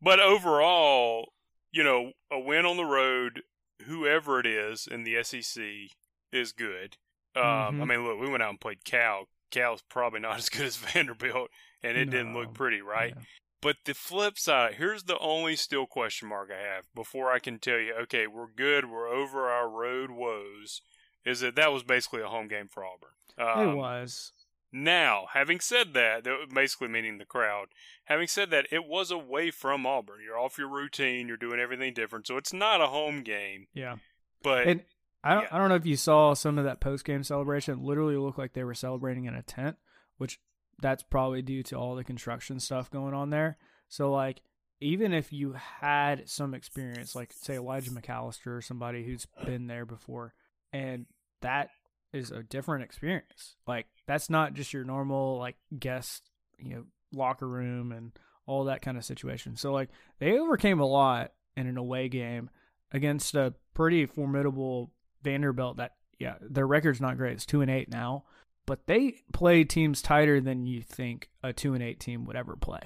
But 0.00 0.20
overall, 0.20 1.32
you 1.72 1.82
know, 1.82 2.12
a 2.30 2.38
win 2.38 2.64
on 2.66 2.76
the 2.76 2.84
road, 2.84 3.42
whoever 3.86 4.38
it 4.38 4.46
is 4.46 4.86
in 4.86 5.04
the 5.04 5.16
SEC, 5.16 5.90
is 6.30 6.52
good. 6.52 6.96
Um, 7.34 7.42
I 7.42 7.70
Mhm. 7.84 7.88
mean, 7.88 8.04
look, 8.04 8.20
we 8.20 8.28
went 8.28 8.42
out 8.42 8.50
and 8.50 8.60
played 8.60 8.84
Cal. 8.84 9.28
Cal's 9.50 9.82
probably 9.82 10.20
not 10.20 10.36
as 10.38 10.48
good 10.48 10.66
as 10.66 10.76
Vanderbilt, 10.76 11.50
and 11.82 11.96
it 11.96 12.06
didn't 12.10 12.34
look 12.34 12.54
pretty, 12.54 12.80
right? 12.80 13.14
Yeah. 13.16 13.22
But 13.60 13.76
the 13.84 13.94
flip 13.94 14.38
side, 14.38 14.74
here's 14.74 15.04
the 15.04 15.18
only 15.18 15.54
still 15.56 15.86
question 15.86 16.28
mark 16.28 16.50
I 16.50 16.58
have 16.60 16.92
before 16.94 17.30
I 17.30 17.38
can 17.38 17.58
tell 17.58 17.78
you, 17.78 17.94
okay, 17.94 18.26
we're 18.26 18.48
good, 18.48 18.86
we're 18.90 19.08
over 19.08 19.48
our 19.48 19.68
road 19.68 20.10
woes, 20.10 20.82
is 21.24 21.40
that 21.40 21.54
that 21.54 21.72
was 21.72 21.84
basically 21.84 22.22
a 22.22 22.28
home 22.28 22.48
game 22.48 22.68
for 22.68 22.84
Auburn. 22.84 23.10
Um, 23.38 23.68
it 23.70 23.76
was. 23.76 24.32
Now, 24.72 25.26
having 25.34 25.60
said 25.60 25.92
that, 25.94 26.26
basically 26.52 26.88
meaning 26.88 27.18
the 27.18 27.26
crowd, 27.26 27.68
having 28.04 28.26
said 28.26 28.50
that, 28.50 28.66
it 28.70 28.86
was 28.86 29.10
away 29.10 29.50
from 29.50 29.84
Auburn. 29.86 30.20
You're 30.24 30.38
off 30.38 30.56
your 30.56 30.68
routine, 30.68 31.28
you're 31.28 31.36
doing 31.36 31.60
everything 31.60 31.92
different, 31.92 32.26
so 32.26 32.38
it's 32.38 32.54
not 32.54 32.80
a 32.80 32.86
home 32.86 33.22
game. 33.22 33.66
Yeah. 33.74 33.96
But 34.42 34.66
And 34.66 34.82
I 35.22 35.34
don't, 35.34 35.42
yeah. 35.42 35.48
I 35.52 35.58
don't 35.58 35.68
know 35.68 35.76
if 35.76 35.86
you 35.86 35.96
saw 35.96 36.34
some 36.34 36.58
of 36.58 36.64
that 36.64 36.80
post 36.80 37.04
game 37.04 37.22
celebration. 37.22 37.74
It 37.74 37.84
literally 37.84 38.16
looked 38.16 38.38
like 38.38 38.54
they 38.54 38.64
were 38.64 38.74
celebrating 38.74 39.26
in 39.26 39.34
a 39.34 39.42
tent, 39.42 39.76
which 40.16 40.40
that's 40.80 41.02
probably 41.02 41.42
due 41.42 41.62
to 41.64 41.76
all 41.76 41.94
the 41.94 42.02
construction 42.02 42.58
stuff 42.58 42.90
going 42.90 43.14
on 43.14 43.30
there. 43.30 43.58
So 43.88 44.10
like 44.10 44.42
even 44.80 45.12
if 45.12 45.32
you 45.32 45.54
had 45.80 46.28
some 46.28 46.54
experience, 46.54 47.14
like 47.14 47.32
say 47.32 47.54
Elijah 47.54 47.92
McAllister 47.92 48.56
or 48.56 48.62
somebody 48.62 49.04
who's 49.04 49.26
been 49.44 49.68
there 49.68 49.86
before, 49.86 50.34
and 50.72 51.06
that 51.40 51.70
is 52.12 52.30
a 52.30 52.42
different 52.42 52.84
experience. 52.84 53.56
Like 53.66 53.86
that's 54.06 54.28
not 54.28 54.54
just 54.54 54.72
your 54.72 54.84
normal 54.84 55.38
like 55.38 55.56
guest, 55.78 56.30
you 56.58 56.74
know, 56.74 56.84
locker 57.12 57.48
room 57.48 57.92
and 57.92 58.12
all 58.46 58.64
that 58.64 58.82
kind 58.82 58.96
of 58.96 59.04
situation. 59.04 59.56
So 59.56 59.72
like 59.72 59.88
they 60.18 60.38
overcame 60.38 60.80
a 60.80 60.86
lot 60.86 61.32
in 61.56 61.66
an 61.66 61.76
away 61.76 62.08
game 62.08 62.50
against 62.92 63.34
a 63.34 63.54
pretty 63.74 64.06
formidable 64.06 64.90
Vanderbilt 65.22 65.76
that 65.76 65.92
yeah, 66.18 66.34
their 66.40 66.66
record's 66.66 67.00
not 67.00 67.16
great. 67.16 67.32
It's 67.32 67.46
2 67.46 67.62
and 67.62 67.70
8 67.70 67.90
now, 67.90 68.24
but 68.66 68.86
they 68.86 69.22
play 69.32 69.64
teams 69.64 70.02
tighter 70.02 70.40
than 70.40 70.66
you 70.66 70.80
think 70.82 71.30
a 71.42 71.52
2 71.52 71.74
and 71.74 71.82
8 71.82 71.98
team 71.98 72.24
would 72.26 72.36
ever 72.36 72.54
play. 72.54 72.80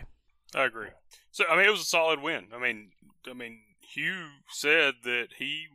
I 0.54 0.64
agree. 0.64 0.88
So 1.32 1.44
I 1.50 1.56
mean, 1.56 1.66
it 1.66 1.70
was 1.70 1.82
a 1.82 1.84
solid 1.84 2.22
win. 2.22 2.46
I 2.54 2.58
mean, 2.58 2.90
I 3.28 3.34
mean, 3.34 3.60
Hugh 3.80 4.28
said 4.48 4.94
that 5.04 5.28
he 5.38 5.66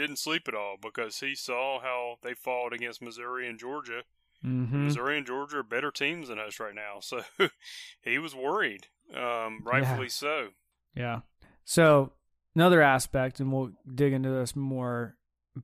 didn't 0.00 0.18
sleep 0.18 0.48
at 0.48 0.54
all 0.54 0.76
because 0.80 1.20
he 1.20 1.34
saw 1.34 1.80
how 1.80 2.16
they 2.22 2.34
fought 2.34 2.72
against 2.72 3.02
Missouri 3.02 3.48
and 3.48 3.58
Georgia. 3.58 4.02
Mhm. 4.44 4.84
Missouri 4.84 5.18
and 5.18 5.26
Georgia 5.26 5.58
are 5.58 5.62
better 5.62 5.90
teams 5.90 6.28
than 6.28 6.38
us 6.38 6.58
right 6.58 6.74
now, 6.74 6.98
so 7.00 7.22
he 8.02 8.18
was 8.18 8.34
worried, 8.34 8.88
um, 9.14 9.60
rightfully 9.64 10.08
so. 10.08 10.48
Yeah. 10.94 11.20
So, 11.64 12.14
another 12.54 12.82
aspect 12.82 13.38
and 13.38 13.52
we'll 13.52 13.72
dig 13.94 14.12
into 14.12 14.30
this 14.30 14.56
more, 14.56 15.16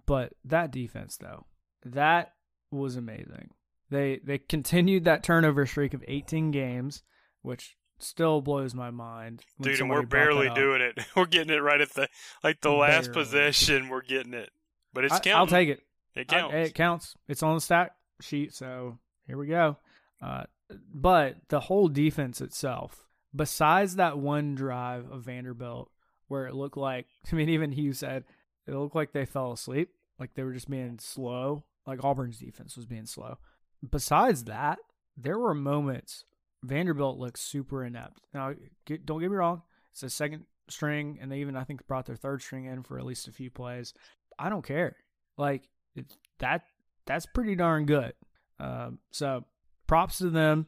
but 0.07 0.35
that 0.45 0.71
defense 0.71 1.16
though. 1.16 1.47
That 1.85 2.35
was 2.71 2.97
amazing. 2.97 3.50
They 3.90 4.21
they 4.23 4.38
continued 4.38 5.05
that 5.05 5.23
turnover 5.23 5.64
streak 5.66 5.95
of 5.95 6.05
18 6.07 6.50
games, 6.50 7.02
which 7.43 7.76
still 7.99 8.41
blows 8.41 8.75
my 8.75 8.91
mind. 8.91 9.43
Dude, 9.61 9.81
and 9.81 9.88
we're 9.91 9.97
somebody 9.97 10.07
brought 10.07 10.11
that 10.11 10.25
barely 10.31 10.50
doing 10.55 10.81
it. 10.81 10.99
We're 11.17 11.26
getting 11.26 11.55
it 11.55 11.62
right 11.62 11.81
at 11.81 11.91
the 11.95 12.09
like 12.43 12.61
the 12.61 12.71
last 12.71 13.07
Barely. 13.07 13.23
possession. 13.23 13.88
We're 13.88 14.03
getting 14.03 14.35
it, 14.35 14.50
but 14.93 15.05
it's 15.05 15.15
I, 15.15 15.19
counting. 15.19 15.33
I'll 15.38 15.47
take 15.47 15.69
it. 15.69 15.83
It 16.15 16.33
I- 16.33 16.41
counts. 16.41 16.55
it 16.55 16.75
counts. 16.75 17.15
It's 17.29 17.43
on 17.43 17.55
the 17.55 17.61
stat 17.61 17.95
sheet, 18.21 18.55
so 18.55 18.99
here 19.26 19.37
we 19.38 19.47
go. 19.47 19.76
Uh, 20.23 20.45
but 20.93 21.37
the 21.49 21.61
whole 21.61 21.88
defense 21.88 22.41
itself, 22.41 23.07
besides 23.35 23.97
that 23.97 24.19
one 24.19 24.55
drive 24.55 25.11
of 25.11 25.23
Vanderbilt 25.23 25.91
where 26.29 26.47
it 26.47 26.55
looked 26.55 26.76
like, 26.76 27.07
I 27.33 27.35
mean, 27.37 27.49
even 27.49 27.73
Hugh 27.73 27.93
said 27.93 28.25
it 28.67 28.75
looked 28.75 28.97
like 28.97 29.12
they 29.12 29.26
fell 29.26 29.53
asleep, 29.53 29.91
like 30.19 30.35
they 30.35 30.43
were 30.43 30.53
just 30.53 30.71
being 30.71 30.99
slow, 30.99 31.65
like 31.87 32.03
Auburn's 32.05 32.38
defense 32.38 32.76
was 32.76 32.87
being 32.87 33.07
slow. 33.07 33.38
Besides 33.88 34.45
that, 34.45 34.79
there 35.17 35.38
were 35.38 35.55
moments 35.55 36.25
Vanderbilt 36.65 37.19
looks 37.19 37.41
super 37.41 37.85
inept. 37.85 38.21
Now, 38.35 38.55
get, 38.85 39.07
don't 39.07 39.21
get 39.21 39.31
me 39.31 39.37
wrong, 39.37 39.63
it's 39.93 40.03
a 40.03 40.11
second 40.11 40.45
string, 40.69 41.19
and 41.21 41.31
they 41.31 41.39
even 41.41 41.57
I 41.57 41.65
think 41.65 41.87
brought 41.87 42.07
their 42.07 42.17
third 42.17 42.43
string 42.43 42.65
in 42.65 42.83
for 42.83 42.99
at 42.99 43.05
least 43.07 43.29
a 43.29 43.33
few 43.33 43.51
plays. 43.51 43.95
I 44.39 44.49
don't 44.49 44.65
care. 44.67 44.97
Like 45.39 45.69
it, 45.95 46.07
that, 46.39 46.63
that's 47.07 47.27
pretty 47.27 47.55
darn 47.57 47.87
good. 47.87 48.13
Um, 48.59 48.99
so 49.11 49.45
props 49.87 50.19
to 50.19 50.31
them. 50.31 50.67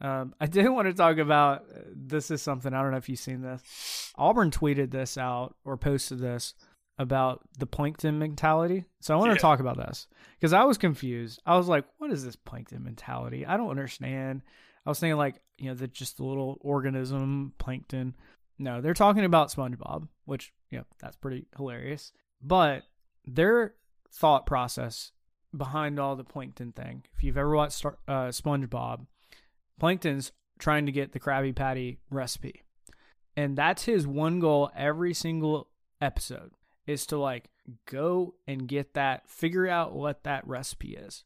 Um, 0.00 0.34
I 0.40 0.46
did 0.46 0.68
want 0.68 0.88
to 0.88 0.94
talk 0.94 1.18
about 1.18 1.62
uh, 1.74 1.80
this 1.94 2.30
is 2.30 2.42
something 2.42 2.72
I 2.74 2.82
don't 2.82 2.90
know 2.90 2.96
if 2.98 3.08
you've 3.08 3.18
seen 3.18 3.40
this. 3.42 4.12
Auburn 4.16 4.50
tweeted 4.50 4.90
this 4.90 5.16
out 5.16 5.54
or 5.64 5.76
posted 5.76 6.18
this 6.18 6.54
about 6.98 7.40
the 7.58 7.66
plankton 7.66 8.18
mentality. 8.18 8.84
So 9.00 9.14
I 9.14 9.16
want 9.16 9.30
Yeah. 9.30 9.34
to 9.36 9.40
talk 9.40 9.60
about 9.60 9.78
this 9.78 10.06
because 10.38 10.52
I 10.52 10.64
was 10.64 10.76
confused. 10.76 11.40
I 11.46 11.56
was 11.56 11.66
like, 11.66 11.86
"What 11.96 12.10
is 12.10 12.22
this 12.24 12.36
plankton 12.36 12.84
mentality? 12.84 13.46
I 13.46 13.56
don't 13.56 13.70
understand." 13.70 14.42
I 14.86 14.90
was 14.90 15.00
thinking 15.00 15.16
like, 15.16 15.40
you 15.58 15.68
know, 15.68 15.74
that 15.74 15.92
just 15.92 16.16
the 16.16 16.24
little 16.24 16.58
organism 16.60 17.52
plankton. 17.58 18.16
No, 18.58 18.80
they're 18.80 18.94
talking 18.94 19.24
about 19.24 19.50
SpongeBob, 19.50 20.08
which 20.24 20.52
you 20.70 20.78
know 20.78 20.84
that's 21.00 21.16
pretty 21.16 21.46
hilarious. 21.56 22.12
But 22.42 22.82
their 23.26 23.74
thought 24.12 24.46
process 24.46 25.12
behind 25.56 25.98
all 25.98 26.16
the 26.16 26.24
plankton 26.24 26.72
thing. 26.72 27.04
If 27.16 27.22
you've 27.22 27.36
ever 27.36 27.54
watched 27.54 27.74
Star- 27.74 27.98
uh, 28.06 28.28
SpongeBob, 28.28 29.06
Plankton's 29.78 30.32
trying 30.58 30.86
to 30.86 30.92
get 30.92 31.12
the 31.12 31.20
Krabby 31.20 31.54
Patty 31.54 31.98
recipe. 32.10 32.62
And 33.36 33.56
that's 33.56 33.84
his 33.84 34.06
one 34.06 34.38
goal 34.38 34.70
every 34.76 35.14
single 35.14 35.68
episode 36.00 36.52
is 36.86 37.06
to 37.06 37.18
like 37.18 37.48
go 37.86 38.34
and 38.46 38.68
get 38.68 38.94
that, 38.94 39.28
figure 39.28 39.66
out 39.66 39.94
what 39.94 40.24
that 40.24 40.46
recipe 40.46 40.94
is. 40.96 41.24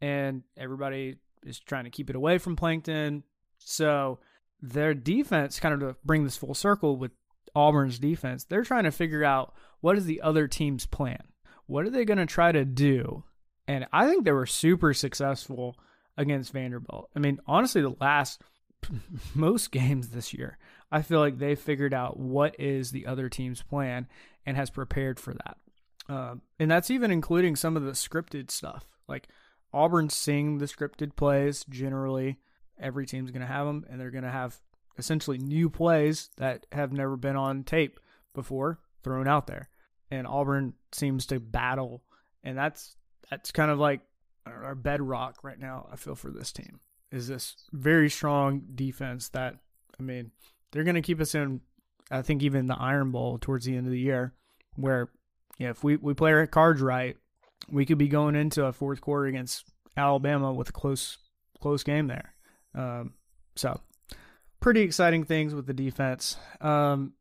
And 0.00 0.42
everybody 0.56 1.16
is 1.44 1.60
trying 1.60 1.84
to 1.84 1.90
keep 1.90 2.10
it 2.10 2.16
away 2.16 2.38
from 2.38 2.56
Plankton. 2.56 3.24
So 3.58 4.18
their 4.60 4.94
defense, 4.94 5.60
kind 5.60 5.74
of 5.74 5.80
to 5.80 5.96
bring 6.04 6.24
this 6.24 6.36
full 6.36 6.54
circle 6.54 6.96
with 6.96 7.12
Auburn's 7.54 7.98
defense, 7.98 8.44
they're 8.44 8.62
trying 8.62 8.84
to 8.84 8.90
figure 8.90 9.24
out 9.24 9.54
what 9.80 9.96
is 9.96 10.06
the 10.06 10.20
other 10.22 10.48
team's 10.48 10.86
plan? 10.86 11.22
What 11.66 11.84
are 11.84 11.90
they 11.90 12.04
going 12.04 12.18
to 12.18 12.26
try 12.26 12.52
to 12.52 12.64
do? 12.64 13.24
And 13.66 13.86
I 13.92 14.06
think 14.08 14.24
they 14.24 14.32
were 14.32 14.46
super 14.46 14.92
successful 14.92 15.76
against 16.16 16.52
Vanderbilt. 16.52 17.10
I 17.16 17.18
mean, 17.18 17.40
honestly, 17.46 17.82
the 17.82 17.96
last 18.00 18.42
most 19.34 19.70
games 19.70 20.08
this 20.08 20.34
year, 20.34 20.58
I 20.92 21.02
feel 21.02 21.20
like 21.20 21.38
they 21.38 21.54
figured 21.54 21.94
out 21.94 22.18
what 22.18 22.58
is 22.58 22.90
the 22.90 23.06
other 23.06 23.28
team's 23.28 23.62
plan. 23.62 24.06
and 24.46 24.56
has 24.56 24.70
prepared 24.70 25.18
for 25.18 25.34
that. 25.34 25.56
Um, 26.08 26.42
and 26.58 26.70
that's 26.70 26.90
even 26.90 27.10
including 27.10 27.56
some 27.56 27.76
of 27.76 27.82
the 27.82 27.92
scripted 27.92 28.50
stuff. 28.50 28.84
Like 29.08 29.28
Auburn's 29.74 30.14
seeing 30.14 30.58
the 30.58 30.66
scripted 30.66 31.16
plays 31.16 31.64
generally. 31.68 32.38
Every 32.80 33.06
team's 33.06 33.30
going 33.30 33.40
to 33.40 33.46
have 33.46 33.66
them, 33.66 33.84
and 33.90 34.00
they're 34.00 34.10
going 34.10 34.24
to 34.24 34.30
have 34.30 34.60
essentially 34.96 35.38
new 35.38 35.68
plays 35.68 36.30
that 36.36 36.66
have 36.72 36.92
never 36.92 37.16
been 37.16 37.36
on 37.36 37.64
tape 37.64 37.98
before 38.34 38.78
thrown 39.02 39.26
out 39.28 39.46
there. 39.46 39.68
And 40.10 40.26
Auburn 40.26 40.74
seems 40.92 41.26
to 41.26 41.40
battle, 41.40 42.02
and 42.42 42.56
that's 42.56 42.96
that's 43.30 43.50
kind 43.50 43.70
of 43.70 43.78
like 43.78 44.00
our 44.46 44.74
bedrock 44.74 45.42
right 45.42 45.58
now. 45.58 45.88
I 45.90 45.96
feel 45.96 46.14
for 46.14 46.30
this 46.30 46.52
team 46.52 46.80
is 47.10 47.28
this 47.28 47.56
very 47.72 48.10
strong 48.10 48.62
defense 48.74 49.28
that 49.30 49.56
I 49.98 50.02
mean 50.02 50.30
they're 50.70 50.84
going 50.84 50.94
to 50.94 51.02
keep 51.02 51.20
us 51.20 51.34
in. 51.34 51.60
I 52.10 52.22
think 52.22 52.42
even 52.42 52.66
the 52.66 52.78
Iron 52.78 53.10
Bowl 53.10 53.38
towards 53.38 53.64
the 53.64 53.76
end 53.76 53.86
of 53.86 53.92
the 53.92 53.98
year, 53.98 54.34
where 54.76 55.10
yeah, 55.58 55.70
if 55.70 55.82
we 55.82 55.96
we 55.96 56.14
play 56.14 56.32
our 56.32 56.46
cards 56.46 56.80
right, 56.80 57.16
we 57.70 57.86
could 57.86 57.98
be 57.98 58.08
going 58.08 58.34
into 58.34 58.64
a 58.64 58.72
fourth 58.72 59.00
quarter 59.00 59.26
against 59.26 59.64
Alabama 59.96 60.52
with 60.52 60.70
a 60.70 60.72
close 60.72 61.18
close 61.60 61.82
game 61.82 62.08
there. 62.08 62.34
Um, 62.74 63.14
so 63.56 63.80
pretty 64.60 64.82
exciting 64.82 65.24
things 65.24 65.54
with 65.54 65.66
the 65.66 65.72
defense. 65.72 66.36
Um, 66.60 67.14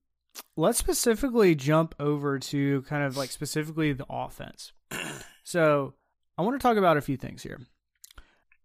let's 0.57 0.79
specifically 0.79 1.55
jump 1.55 1.95
over 1.99 2.39
to 2.39 2.81
kind 2.83 3.03
of 3.03 3.17
like 3.17 3.31
specifically 3.31 3.93
the 3.93 4.05
offense. 4.09 4.71
So 5.43 5.93
I 6.37 6.41
want 6.41 6.59
to 6.59 6.65
talk 6.65 6.77
about 6.77 6.97
a 6.97 7.01
few 7.01 7.17
things 7.17 7.43
here. 7.43 7.59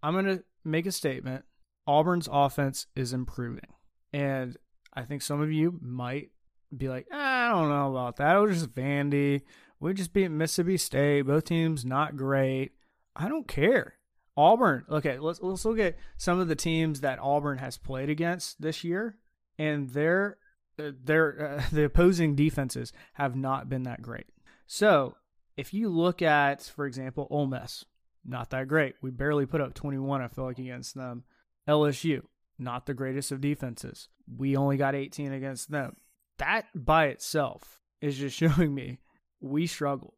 I'm 0.02 0.14
going 0.14 0.24
to 0.26 0.44
make 0.64 0.86
a 0.86 0.92
statement. 0.92 1.44
Auburn's 1.86 2.28
offense 2.30 2.86
is 2.94 3.12
improving. 3.12 3.68
And 4.12 4.56
I 4.94 5.02
think 5.02 5.22
some 5.22 5.40
of 5.40 5.52
you 5.52 5.78
might 5.82 6.30
be 6.76 6.88
like, 6.88 7.06
I 7.12 7.48
don't 7.48 7.68
know 7.68 7.90
about 7.90 8.16
that. 8.16 8.36
It 8.36 8.40
was 8.40 8.60
just 8.60 8.74
Vandy. 8.74 9.42
We 9.80 9.94
just 9.94 10.12
beat 10.12 10.28
Mississippi 10.28 10.76
State. 10.76 11.22
Both 11.22 11.44
teams 11.44 11.84
not 11.84 12.16
great. 12.16 12.72
I 13.14 13.28
don't 13.28 13.46
care. 13.46 13.94
Auburn. 14.36 14.84
Okay, 14.88 15.18
let's 15.18 15.40
let's 15.42 15.64
look 15.64 15.78
at 15.78 15.96
some 16.16 16.38
of 16.38 16.48
the 16.48 16.54
teams 16.54 17.00
that 17.00 17.18
Auburn 17.18 17.58
has 17.58 17.76
played 17.76 18.08
against 18.08 18.62
this 18.62 18.84
year, 18.84 19.16
and 19.58 19.90
their 19.90 20.38
their 20.76 21.58
uh, 21.58 21.62
the 21.72 21.84
opposing 21.84 22.36
defenses 22.36 22.92
have 23.14 23.34
not 23.34 23.68
been 23.68 23.82
that 23.82 24.02
great. 24.02 24.26
So 24.66 25.16
if 25.56 25.74
you 25.74 25.88
look 25.88 26.22
at, 26.22 26.62
for 26.62 26.86
example, 26.86 27.26
Ole 27.30 27.46
Miss, 27.46 27.84
not 28.24 28.50
that 28.50 28.68
great. 28.68 28.94
We 29.02 29.10
barely 29.10 29.46
put 29.46 29.60
up 29.60 29.74
21. 29.74 30.22
I 30.22 30.28
feel 30.28 30.44
like 30.44 30.58
against 30.58 30.94
them. 30.94 31.24
LSU, 31.68 32.22
not 32.58 32.86
the 32.86 32.94
greatest 32.94 33.32
of 33.32 33.40
defenses. 33.40 34.08
We 34.36 34.56
only 34.56 34.76
got 34.76 34.94
18 34.94 35.32
against 35.32 35.70
them. 35.70 35.96
That 36.38 36.66
by 36.74 37.06
itself 37.06 37.80
is 38.00 38.16
just 38.16 38.36
showing 38.38 38.74
me 38.74 38.98
we 39.40 39.66
struggled. 39.66 40.14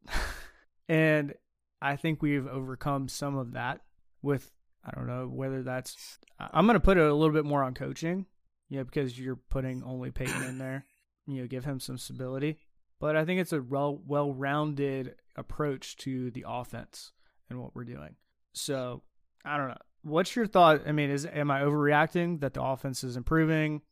and 0.88 1.34
I 1.82 1.96
think 1.96 2.22
we've 2.22 2.46
overcome 2.46 3.08
some 3.08 3.36
of 3.36 3.52
that 3.52 3.80
with 4.22 4.50
I 4.84 4.92
don't 4.94 5.06
know 5.06 5.26
whether 5.26 5.62
that's 5.62 6.18
I'm 6.38 6.66
going 6.66 6.74
to 6.74 6.80
put 6.80 6.96
it 6.96 7.06
a 7.06 7.14
little 7.14 7.34
bit 7.34 7.44
more 7.44 7.62
on 7.62 7.74
coaching. 7.74 8.26
Yeah, 8.68 8.84
because 8.84 9.18
you're 9.18 9.40
putting 9.50 9.82
only 9.82 10.10
Payton 10.10 10.42
in 10.44 10.58
there. 10.58 10.84
You 11.26 11.42
know, 11.42 11.48
give 11.48 11.64
him 11.64 11.80
some 11.80 11.98
stability. 11.98 12.58
But 13.00 13.16
I 13.16 13.24
think 13.24 13.40
it's 13.40 13.52
a 13.52 13.60
well 13.60 14.00
well-rounded 14.06 15.16
approach 15.36 15.96
to 15.98 16.30
the 16.30 16.44
offense 16.46 17.12
and 17.48 17.60
what 17.60 17.74
we're 17.74 17.84
doing. 17.84 18.16
So, 18.52 19.02
I 19.44 19.56
don't 19.56 19.68
know. 19.68 19.76
What's 20.02 20.34
your 20.36 20.46
thought? 20.46 20.82
I 20.86 20.92
mean, 20.92 21.10
is 21.10 21.26
am 21.26 21.50
I 21.50 21.60
overreacting 21.60 22.40
that 22.40 22.54
the 22.54 22.62
offense 22.62 23.02
is 23.04 23.16
improving? 23.16 23.82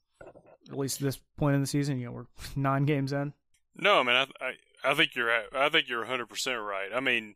At 0.70 0.76
least 0.76 1.00
at 1.00 1.06
this 1.06 1.20
point 1.36 1.54
in 1.54 1.60
the 1.60 1.66
season, 1.66 1.98
you 1.98 2.06
know, 2.06 2.12
we're 2.12 2.26
nine 2.56 2.84
games 2.84 3.12
in. 3.12 3.32
No, 3.76 4.00
I 4.00 4.02
mean, 4.02 4.16
I, 4.16 4.26
I, 4.40 4.52
I 4.84 4.94
think 4.94 5.14
you're, 5.14 5.30
I 5.30 5.68
think 5.68 5.88
you're 5.88 6.00
100 6.00 6.28
percent 6.28 6.60
right. 6.60 6.90
I 6.94 7.00
mean, 7.00 7.34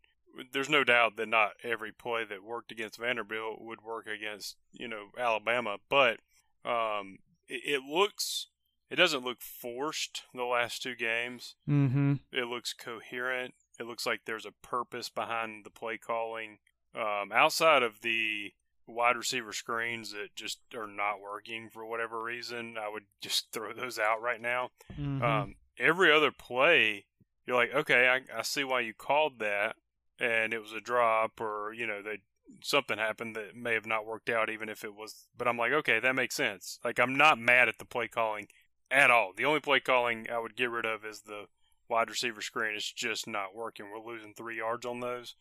there's 0.52 0.68
no 0.68 0.84
doubt 0.84 1.16
that 1.16 1.28
not 1.28 1.52
every 1.62 1.92
play 1.92 2.24
that 2.24 2.44
worked 2.44 2.72
against 2.72 2.98
Vanderbilt 2.98 3.60
would 3.60 3.82
work 3.82 4.06
against 4.06 4.56
you 4.72 4.88
know 4.88 5.06
Alabama, 5.18 5.76
but 5.88 6.18
um, 6.64 7.18
it, 7.48 7.62
it, 7.64 7.82
looks 7.82 8.48
it 8.90 8.96
doesn't 8.96 9.24
look 9.24 9.40
forced 9.40 10.22
the 10.34 10.44
last 10.44 10.82
two 10.82 10.94
games. 10.94 11.56
Mm-hmm. 11.68 12.14
It 12.32 12.46
looks 12.46 12.72
coherent. 12.72 13.54
It 13.78 13.86
looks 13.86 14.06
like 14.06 14.20
there's 14.24 14.46
a 14.46 14.52
purpose 14.66 15.08
behind 15.08 15.64
the 15.64 15.70
play 15.70 15.98
calling. 15.98 16.58
Um, 16.94 17.32
outside 17.32 17.82
of 17.82 18.02
the 18.02 18.52
wide 18.86 19.16
receiver 19.16 19.52
screens 19.52 20.12
that 20.12 20.34
just 20.34 20.58
are 20.74 20.86
not 20.86 21.22
working 21.22 21.68
for 21.70 21.86
whatever 21.86 22.22
reason, 22.22 22.76
I 22.78 22.88
would 22.88 23.04
just 23.20 23.52
throw 23.52 23.72
those 23.72 23.98
out 23.98 24.22
right 24.22 24.40
now. 24.40 24.70
Mm-hmm. 24.92 25.22
Um, 25.22 25.54
every 25.78 26.12
other 26.12 26.30
play, 26.30 27.06
you're 27.46 27.56
like, 27.56 27.74
okay, 27.74 28.08
I, 28.08 28.38
I 28.38 28.42
see 28.42 28.64
why 28.64 28.80
you 28.80 28.94
called 28.94 29.38
that 29.40 29.76
and 30.22 30.54
it 30.54 30.62
was 30.62 30.72
a 30.72 30.80
drop 30.80 31.40
or 31.40 31.72
you 31.76 31.86
know 31.86 32.00
they 32.02 32.18
something 32.62 32.98
happened 32.98 33.34
that 33.34 33.56
may 33.56 33.74
have 33.74 33.86
not 33.86 34.06
worked 34.06 34.28
out 34.28 34.50
even 34.50 34.68
if 34.68 34.84
it 34.84 34.94
was 34.94 35.26
but 35.36 35.48
I'm 35.48 35.56
like 35.56 35.72
okay 35.72 36.00
that 36.00 36.14
makes 36.14 36.34
sense. 36.34 36.78
Like 36.84 36.98
I'm 36.98 37.14
not 37.14 37.38
mad 37.38 37.68
at 37.68 37.78
the 37.78 37.84
play 37.84 38.08
calling 38.08 38.46
at 38.90 39.10
all. 39.10 39.32
The 39.36 39.44
only 39.44 39.60
play 39.60 39.80
calling 39.80 40.28
I 40.32 40.38
would 40.38 40.56
get 40.56 40.70
rid 40.70 40.84
of 40.84 41.04
is 41.04 41.22
the 41.22 41.46
wide 41.88 42.10
receiver 42.10 42.40
screen. 42.40 42.74
It's 42.76 42.90
just 42.90 43.26
not 43.26 43.54
working. 43.54 43.86
We're 43.90 44.12
losing 44.12 44.34
3 44.34 44.56
yards 44.56 44.86
on 44.86 45.00
those. 45.00 45.34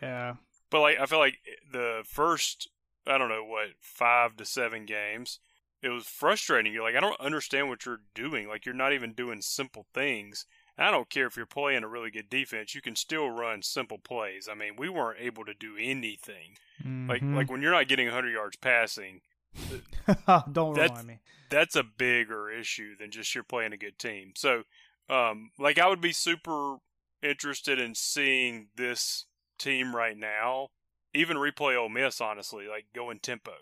Yeah. 0.00 0.34
But 0.70 0.80
like 0.80 1.00
I 1.00 1.06
feel 1.06 1.18
like 1.18 1.38
the 1.70 2.02
first 2.04 2.68
I 3.06 3.18
don't 3.18 3.28
know 3.28 3.44
what 3.44 3.68
5 3.80 4.36
to 4.36 4.44
7 4.44 4.86
games 4.86 5.40
it 5.82 5.88
was 5.88 6.06
frustrating. 6.06 6.72
You're 6.72 6.84
like 6.84 6.96
I 6.96 7.00
don't 7.00 7.20
understand 7.20 7.68
what 7.68 7.84
you're 7.86 8.02
doing. 8.14 8.46
Like 8.46 8.64
you're 8.66 8.74
not 8.74 8.92
even 8.92 9.14
doing 9.14 9.40
simple 9.40 9.86
things 9.92 10.46
I 10.78 10.90
don't 10.90 11.10
care 11.10 11.26
if 11.26 11.36
you're 11.36 11.46
playing 11.46 11.84
a 11.84 11.88
really 11.88 12.10
good 12.10 12.30
defense, 12.30 12.74
you 12.74 12.80
can 12.80 12.96
still 12.96 13.30
run 13.30 13.62
simple 13.62 13.98
plays. 13.98 14.48
I 14.50 14.54
mean, 14.54 14.74
we 14.76 14.88
weren't 14.88 15.20
able 15.20 15.44
to 15.44 15.54
do 15.54 15.74
anything. 15.78 16.56
Mm-hmm. 16.82 17.10
Like 17.10 17.22
like 17.22 17.50
when 17.50 17.62
you're 17.62 17.72
not 17.72 17.88
getting 17.88 18.06
100 18.06 18.30
yards 18.30 18.56
passing, 18.56 19.20
don't 20.26 20.74
that's, 20.74 20.90
remind 20.90 21.06
me. 21.06 21.18
That's 21.50 21.76
a 21.76 21.82
bigger 21.82 22.50
issue 22.50 22.96
than 22.98 23.10
just 23.10 23.34
you're 23.34 23.44
playing 23.44 23.72
a 23.72 23.76
good 23.76 23.98
team. 23.98 24.32
So, 24.36 24.62
um, 25.08 25.50
like 25.58 25.78
I 25.78 25.88
would 25.88 26.00
be 26.00 26.12
super 26.12 26.76
interested 27.22 27.78
in 27.78 27.94
seeing 27.94 28.68
this 28.76 29.26
team 29.58 29.94
right 29.94 30.16
now, 30.16 30.68
even 31.14 31.36
replay 31.36 31.76
Ole 31.76 31.90
Miss. 31.90 32.20
Honestly, 32.20 32.66
like 32.66 32.86
go 32.94 33.10
in 33.10 33.18
tempo 33.18 33.52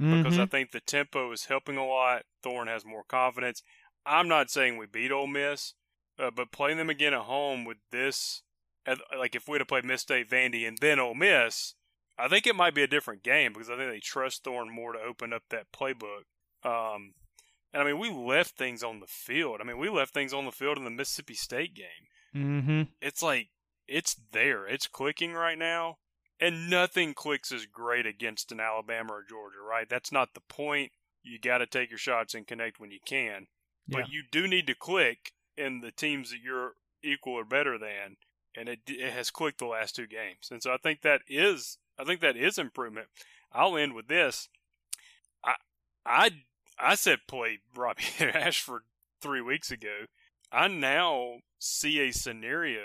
mm-hmm. 0.00 0.22
because 0.22 0.38
I 0.38 0.46
think 0.46 0.70
the 0.70 0.80
tempo 0.80 1.32
is 1.32 1.46
helping 1.46 1.76
a 1.76 1.86
lot. 1.86 2.22
Thorne 2.42 2.68
has 2.68 2.84
more 2.84 3.04
confidence. 3.04 3.62
I'm 4.06 4.28
not 4.28 4.50
saying 4.50 4.76
we 4.76 4.86
beat 4.86 5.12
Ole 5.12 5.26
Miss, 5.26 5.74
uh, 6.18 6.30
but 6.30 6.52
playing 6.52 6.78
them 6.78 6.90
again 6.90 7.14
at 7.14 7.22
home 7.22 7.64
with 7.64 7.78
this, 7.90 8.42
like 9.16 9.34
if 9.34 9.48
we'd 9.48 9.60
have 9.60 9.68
played 9.68 9.84
Miss 9.84 10.02
State, 10.02 10.28
Vandy, 10.30 10.66
and 10.66 10.78
then 10.78 10.98
Ole 10.98 11.14
Miss, 11.14 11.74
I 12.18 12.28
think 12.28 12.46
it 12.46 12.56
might 12.56 12.74
be 12.74 12.82
a 12.82 12.88
different 12.88 13.22
game 13.22 13.52
because 13.52 13.70
I 13.70 13.76
think 13.76 13.90
they 13.90 14.00
trust 14.00 14.44
Thorne 14.44 14.74
more 14.74 14.92
to 14.92 14.98
open 14.98 15.32
up 15.32 15.42
that 15.50 15.72
playbook. 15.72 16.24
Um, 16.64 17.14
and 17.72 17.82
I 17.82 17.84
mean, 17.84 17.98
we 17.98 18.10
left 18.10 18.56
things 18.56 18.82
on 18.82 19.00
the 19.00 19.06
field. 19.06 19.58
I 19.60 19.64
mean, 19.64 19.78
we 19.78 19.88
left 19.88 20.14
things 20.14 20.32
on 20.32 20.44
the 20.44 20.52
field 20.52 20.78
in 20.78 20.84
the 20.84 20.90
Mississippi 20.90 21.34
State 21.34 21.74
game. 21.74 21.86
Mm-hmm. 22.34 22.82
It's 23.00 23.22
like 23.22 23.48
it's 23.86 24.16
there. 24.32 24.66
It's 24.66 24.86
clicking 24.86 25.32
right 25.32 25.58
now, 25.58 25.96
and 26.40 26.68
nothing 26.70 27.14
clicks 27.14 27.52
as 27.52 27.66
great 27.66 28.06
against 28.06 28.52
an 28.52 28.60
Alabama 28.60 29.12
or 29.14 29.24
Georgia, 29.28 29.60
right? 29.66 29.88
That's 29.88 30.12
not 30.12 30.34
the 30.34 30.40
point. 30.48 30.92
You 31.22 31.38
got 31.38 31.58
to 31.58 31.66
take 31.66 31.90
your 31.90 31.98
shots 31.98 32.34
and 32.34 32.46
connect 32.46 32.80
when 32.80 32.90
you 32.90 33.00
can, 33.04 33.46
Yeah. 33.86 34.00
but 34.00 34.10
you 34.10 34.22
do 34.30 34.48
need 34.48 34.66
to 34.68 34.74
click 34.74 35.32
in 35.58 35.80
the 35.80 35.90
teams 35.90 36.30
that 36.30 36.40
you're 36.42 36.72
equal 37.02 37.34
or 37.34 37.44
better 37.44 37.78
than, 37.78 38.16
and 38.56 38.68
it, 38.68 38.80
it 38.86 39.12
has 39.12 39.30
clicked 39.30 39.58
the 39.58 39.66
last 39.66 39.96
two 39.96 40.06
games. 40.06 40.48
And 40.50 40.62
so 40.62 40.72
I 40.72 40.76
think 40.76 41.02
that 41.02 41.22
is 41.28 41.78
I 41.98 42.04
think 42.04 42.20
that 42.20 42.36
is 42.36 42.58
improvement. 42.58 43.08
I'll 43.52 43.76
end 43.76 43.94
with 43.94 44.08
this. 44.08 44.48
I 45.44 45.54
I 46.06 46.30
I 46.78 46.94
said 46.94 47.20
play 47.26 47.58
Robbie 47.76 48.02
Ashford 48.20 48.82
three 49.20 49.40
weeks 49.40 49.70
ago. 49.70 50.06
I 50.52 50.68
now 50.68 51.40
see 51.58 52.00
a 52.00 52.12
scenario 52.12 52.82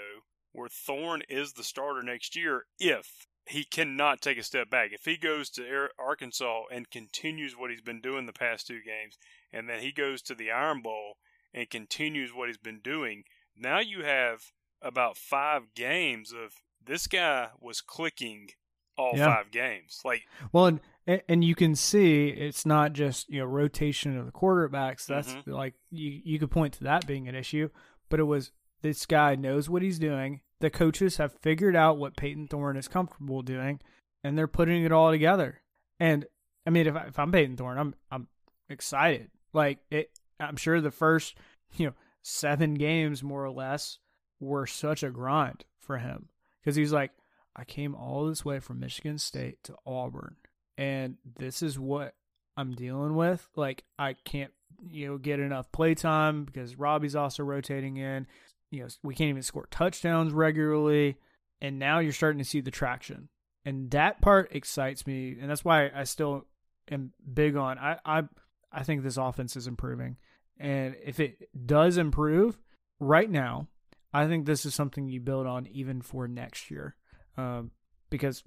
where 0.51 0.69
Thorne 0.69 1.23
is 1.29 1.53
the 1.53 1.63
starter 1.63 2.01
next 2.01 2.35
year 2.35 2.65
if 2.79 3.27
he 3.45 3.63
cannot 3.63 4.21
take 4.21 4.37
a 4.37 4.43
step 4.43 4.69
back. 4.69 4.91
If 4.93 5.05
he 5.05 5.17
goes 5.17 5.49
to 5.51 5.87
Arkansas 5.99 6.63
and 6.71 6.89
continues 6.89 7.57
what 7.57 7.69
he's 7.69 7.81
been 7.81 8.01
doing 8.01 8.25
the 8.25 8.33
past 8.33 8.67
two 8.67 8.79
games, 8.85 9.17
and 9.51 9.69
then 9.69 9.81
he 9.81 9.91
goes 9.91 10.21
to 10.23 10.35
the 10.35 10.51
Iron 10.51 10.81
Bowl 10.81 11.17
and 11.53 11.69
continues 11.69 12.33
what 12.33 12.47
he's 12.49 12.57
been 12.57 12.79
doing, 12.79 13.23
now 13.55 13.79
you 13.79 14.03
have 14.03 14.51
about 14.81 15.17
five 15.17 15.73
games 15.75 16.31
of 16.33 16.55
this 16.85 17.07
guy 17.07 17.49
was 17.61 17.79
clicking 17.81 18.49
all 18.97 19.13
Yeah. 19.15 19.25
five 19.35 19.51
games. 19.51 20.01
Like, 20.03 20.23
Well, 20.51 20.65
and 20.67 20.79
and 21.27 21.43
you 21.43 21.55
can 21.55 21.75
see 21.75 22.29
it's 22.29 22.65
not 22.65 22.93
just 22.93 23.29
you 23.29 23.39
know 23.39 23.45
rotation 23.45 24.17
of 24.17 24.25
the 24.25 24.31
quarterbacks. 24.31 25.05
That's 25.05 25.33
Mhm. 25.33 25.47
like 25.47 25.73
you 25.89 26.21
you 26.23 26.39
could 26.39 26.51
point 26.51 26.73
to 26.75 26.83
that 26.85 27.05
being 27.07 27.27
an 27.27 27.35
issue, 27.35 27.69
but 28.09 28.19
it 28.19 28.23
was 28.23 28.51
this 28.81 29.05
guy 29.05 29.35
knows 29.35 29.69
what 29.69 29.81
he's 29.81 29.99
doing. 29.99 30.41
The 30.59 30.69
coaches 30.69 31.17
have 31.17 31.33
figured 31.39 31.75
out 31.75 31.97
what 31.97 32.15
Payton 32.17 32.47
Thorne 32.47 32.77
is 32.77 32.87
comfortable 32.87 33.41
doing, 33.41 33.81
and 34.23 34.37
they're 34.37 34.47
putting 34.47 34.83
it 34.83 34.91
all 34.91 35.11
together. 35.11 35.61
And 35.99 36.25
I 36.65 36.69
mean, 36.69 36.87
if, 36.87 36.95
I, 36.95 37.05
if 37.07 37.19
I'm 37.19 37.31
Payton 37.31 37.57
Thorne, 37.57 37.77
I'm 37.77 37.95
I'm 38.11 38.27
excited. 38.69 39.31
Like 39.53 39.79
it, 39.89 40.11
I'm 40.47 40.57
sure 40.57 40.81
the 40.81 40.91
first 40.91 41.35
you 41.75 41.87
know 41.87 41.93
seven 42.21 42.75
games 42.75 43.23
more 43.23 43.43
or 43.43 43.51
less 43.51 43.99
were 44.39 44.65
such 44.65 45.03
a 45.03 45.09
grind 45.09 45.65
for 45.79 45.97
him 45.97 46.29
because 46.61 46.75
he's 46.75 46.93
like, 46.93 47.11
I 47.55 47.65
came 47.65 47.95
all 47.95 48.25
this 48.25 48.43
way 48.43 48.59
from 48.59 48.79
Michigan 48.79 49.17
State 49.17 49.63
to 49.65 49.75
Auburn, 49.85 50.35
and 50.77 51.17
this 51.37 51.61
is 51.61 51.77
what 51.77 52.15
I'm 52.57 52.73
dealing 52.73 53.15
with. 53.15 53.47
Like, 53.55 53.83
I 53.99 54.13
can't, 54.13 54.51
you 54.89 55.07
know, 55.07 55.17
get 55.17 55.39
enough 55.39 55.71
playtime 55.71 56.45
because 56.45 56.77
Robbie's 56.77 57.15
also 57.15 57.43
rotating 57.43 57.97
in. 57.97 58.27
You 58.71 58.83
know, 58.83 58.87
we 59.03 59.13
can't 59.13 59.29
even 59.29 59.43
score 59.43 59.67
touchdowns 59.69 60.33
regularly, 60.33 61.17
and 61.61 61.77
now 61.77 61.99
you're 61.99 62.11
starting 62.11 62.39
to 62.39 62.45
see 62.45 62.61
the 62.61 62.71
traction, 62.71 63.29
and 63.65 63.91
that 63.91 64.19
part 64.19 64.49
excites 64.55 65.05
me, 65.05 65.37
and 65.39 65.49
that's 65.49 65.63
why 65.63 65.91
I 65.93 66.05
still 66.05 66.47
am 66.89 67.13
big 67.33 67.55
on. 67.55 67.77
I 67.77 67.99
I 68.03 68.23
I 68.71 68.83
think 68.83 69.03
this 69.03 69.17
offense 69.17 69.55
is 69.55 69.67
improving, 69.67 70.17
and 70.59 70.95
if 71.03 71.19
it 71.19 71.49
does 71.65 71.97
improve 71.97 72.57
right 72.99 73.29
now, 73.29 73.67
I 74.13 74.27
think 74.27 74.45
this 74.45 74.65
is 74.65 74.75
something 74.75 75.07
you 75.07 75.19
build 75.19 75.47
on 75.47 75.67
even 75.67 76.01
for 76.01 76.27
next 76.27 76.69
year, 76.69 76.95
um, 77.37 77.71
because 78.09 78.43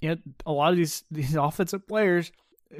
you 0.00 0.10
know 0.10 0.16
a 0.46 0.52
lot 0.52 0.70
of 0.70 0.76
these 0.76 1.04
these 1.10 1.34
offensive 1.34 1.86
players, 1.86 2.32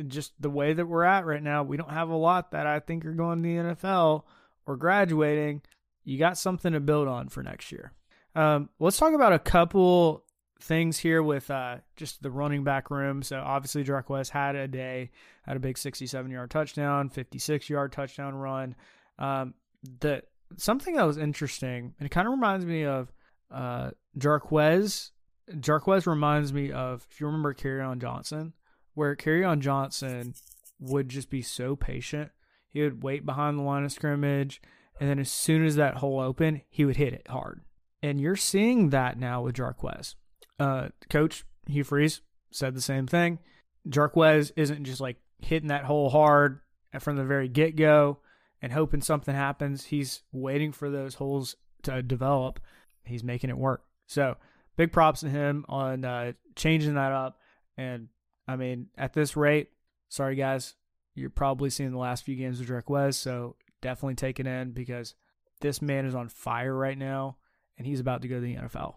just 0.07 0.33
the 0.40 0.51
way 0.51 0.73
that 0.73 0.87
we're 0.87 1.05
at 1.05 1.27
right 1.27 1.42
now, 1.42 1.62
we 1.62 1.77
don't 1.77 1.90
have 1.90 2.09
a 2.09 2.16
lot 2.16 2.53
that 2.53 2.66
I 2.66 2.81
think 2.81 3.05
are 3.05 3.12
going 3.12 3.42
to 3.42 3.49
the 3.49 3.75
NFL 3.75 4.25
or 4.66 4.77
graduating. 4.77 5.62
You 6.05 6.18
got 6.18 6.38
something 6.38 6.73
to 6.73 6.81
build 6.81 7.09
on 7.09 7.29
for 7.29 7.42
next 7.42 7.71
year. 7.71 7.92
Um, 8.35 8.71
let's 8.81 8.97
talk 8.97 9.12
about 9.12 9.33
a 9.33 9.38
couple 9.38 10.25
things 10.62 10.98
here 10.98 11.22
with 11.22 11.51
uh, 11.51 11.79
just 11.96 12.22
the 12.22 12.31
running 12.31 12.64
back 12.64 12.90
room. 12.90 13.22
So 13.22 13.40
obviously, 13.40 13.83
Drake 13.83 14.07
Jarquez 14.07 14.31
had 14.31 14.57
a 14.57 14.68
day, 14.68 15.11
had 15.44 15.57
a 15.57 15.61
big 15.61 15.77
67 15.77 16.31
yard 16.31 16.51
touchdown, 16.51 17.09
56 17.09 17.68
yard 17.68 17.92
touchdown 17.92 18.35
run. 18.35 18.75
Um, 19.18 19.55
the 20.01 20.22
something 20.57 20.96
that 20.96 21.07
was 21.07 21.18
interesting, 21.18 21.94
and 21.98 22.07
it 22.07 22.11
kind 22.11 22.27
of 22.27 22.33
reminds 22.33 22.64
me 22.64 22.85
of 22.85 23.12
uh, 23.51 23.90
Jarquez. 24.18 25.11
Jarquez 25.51 26.07
reminds 26.07 26.53
me 26.53 26.70
of 26.72 27.07
if 27.11 27.20
you 27.20 27.27
remember 27.27 27.53
Kerryon 27.53 28.01
Johnson, 28.01 28.53
where 28.94 29.16
Kerryon 29.16 29.61
Johnson 29.61 30.35
would 30.79 31.09
just 31.09 31.31
be 31.31 31.42
so 31.42 31.77
patient. 31.77 32.31
He 32.68 32.81
would 32.83 33.03
wait 33.03 33.27
behind 33.27 33.59
the 33.59 33.62
line 33.62 33.85
of 33.85 33.92
scrimmage, 33.92 34.62
and 34.98 35.09
then 35.09 35.18
as 35.18 35.31
soon 35.31 35.66
as 35.66 35.77
that 35.77 35.96
hole 35.96 36.20
opened, 36.20 36.62
he 36.70 36.85
would 36.85 36.96
hit 36.96 37.12
it 37.12 37.29
hard. 37.29 37.62
And 38.03 38.20
you're 38.20 38.37
seeing 38.37 38.90
that 38.90 39.18
now 39.18 39.42
with 39.42 39.57
Jarquez. 39.57 40.14
Uh, 40.62 40.88
Coach 41.11 41.44
Hugh 41.66 41.83
Freeze 41.83 42.20
said 42.53 42.77
the 42.77 42.81
same 42.81 43.09
thing. 43.09 43.40
Jarquez 43.88 44.53
isn't 44.55 44.85
just 44.85 45.01
like 45.01 45.16
hitting 45.40 45.70
that 45.70 45.85
hole 45.85 46.09
hard 46.09 46.61
from 47.01 47.16
the 47.16 47.25
very 47.25 47.48
get 47.48 47.75
go 47.75 48.18
and 48.61 48.72
hoping 48.72 49.01
something 49.01 49.35
happens. 49.35 49.87
He's 49.87 50.22
waiting 50.31 50.70
for 50.70 50.88
those 50.88 51.16
holes 51.16 51.57
to 51.83 52.01
develop. 52.01 52.61
He's 53.05 53.25
making 53.25 53.51
it 53.51 53.59
work. 53.59 53.83
So 54.07 54.37
big 54.77 54.92
props 54.92 55.20
to 55.20 55.29
him 55.29 55.64
on 55.68 56.05
uh, 56.05 56.33
changing 56.55 56.94
that 56.94 57.11
up. 57.11 57.40
And 57.77 58.07
I 58.46 58.55
mean, 58.55 58.87
at 58.96 59.14
this 59.14 59.37
rate, 59.37 59.70
sorry 60.11 60.37
guys, 60.37 60.77
you're 61.16 61.29
probably 61.29 61.70
seeing 61.70 61.90
the 61.90 61.98
last 61.98 62.25
few 62.25 62.37
games 62.37 62.61
of 62.61 62.66
Jarquez. 62.66 63.14
So 63.14 63.57
definitely 63.81 64.14
take 64.14 64.38
it 64.38 64.46
in 64.46 64.70
because 64.70 65.16
this 65.61 65.83
man 65.83 66.07
is 66.07 66.14
on 66.14 66.29
fire 66.29 66.72
right 66.72 66.96
now 66.96 67.38
and 67.77 67.85
he's 67.85 67.98
about 67.98 68.22
to 68.22 68.29
go 68.29 68.37
to 68.37 68.40
the 68.40 68.55
NFL. 68.55 68.94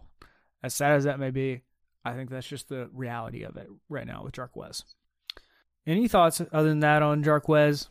As 0.62 0.74
sad 0.74 0.92
as 0.92 1.04
that 1.04 1.20
may 1.20 1.30
be, 1.30 1.62
I 2.04 2.14
think 2.14 2.30
that's 2.30 2.46
just 2.46 2.68
the 2.68 2.88
reality 2.92 3.42
of 3.42 3.56
it 3.56 3.68
right 3.88 4.06
now 4.06 4.22
with 4.24 4.34
Jarquez. 4.34 4.84
Any 5.86 6.08
thoughts 6.08 6.40
other 6.52 6.68
than 6.68 6.80
that 6.80 7.02
on 7.02 7.22
Jarquez? 7.22 7.88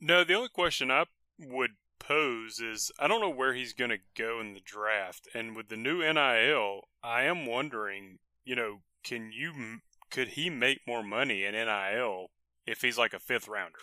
No, 0.00 0.24
the 0.24 0.34
only 0.34 0.48
question 0.48 0.90
I 0.90 1.04
would 1.38 1.72
pose 1.98 2.60
is 2.60 2.92
I 2.98 3.08
don't 3.08 3.20
know 3.20 3.30
where 3.30 3.54
he's 3.54 3.72
going 3.72 3.90
to 3.90 3.98
go 4.16 4.40
in 4.40 4.54
the 4.54 4.60
draft, 4.60 5.28
and 5.34 5.56
with 5.56 5.68
the 5.68 5.76
new 5.76 5.98
NIL, 5.98 6.82
I 7.02 7.22
am 7.22 7.46
wondering, 7.46 8.18
you 8.44 8.54
know, 8.54 8.80
can 9.02 9.32
you 9.32 9.80
could 10.10 10.28
he 10.28 10.50
make 10.50 10.86
more 10.86 11.02
money 11.02 11.44
in 11.44 11.52
NIL 11.52 12.30
if 12.66 12.82
he's 12.82 12.98
like 12.98 13.12
a 13.12 13.18
fifth 13.18 13.48
rounder? 13.48 13.78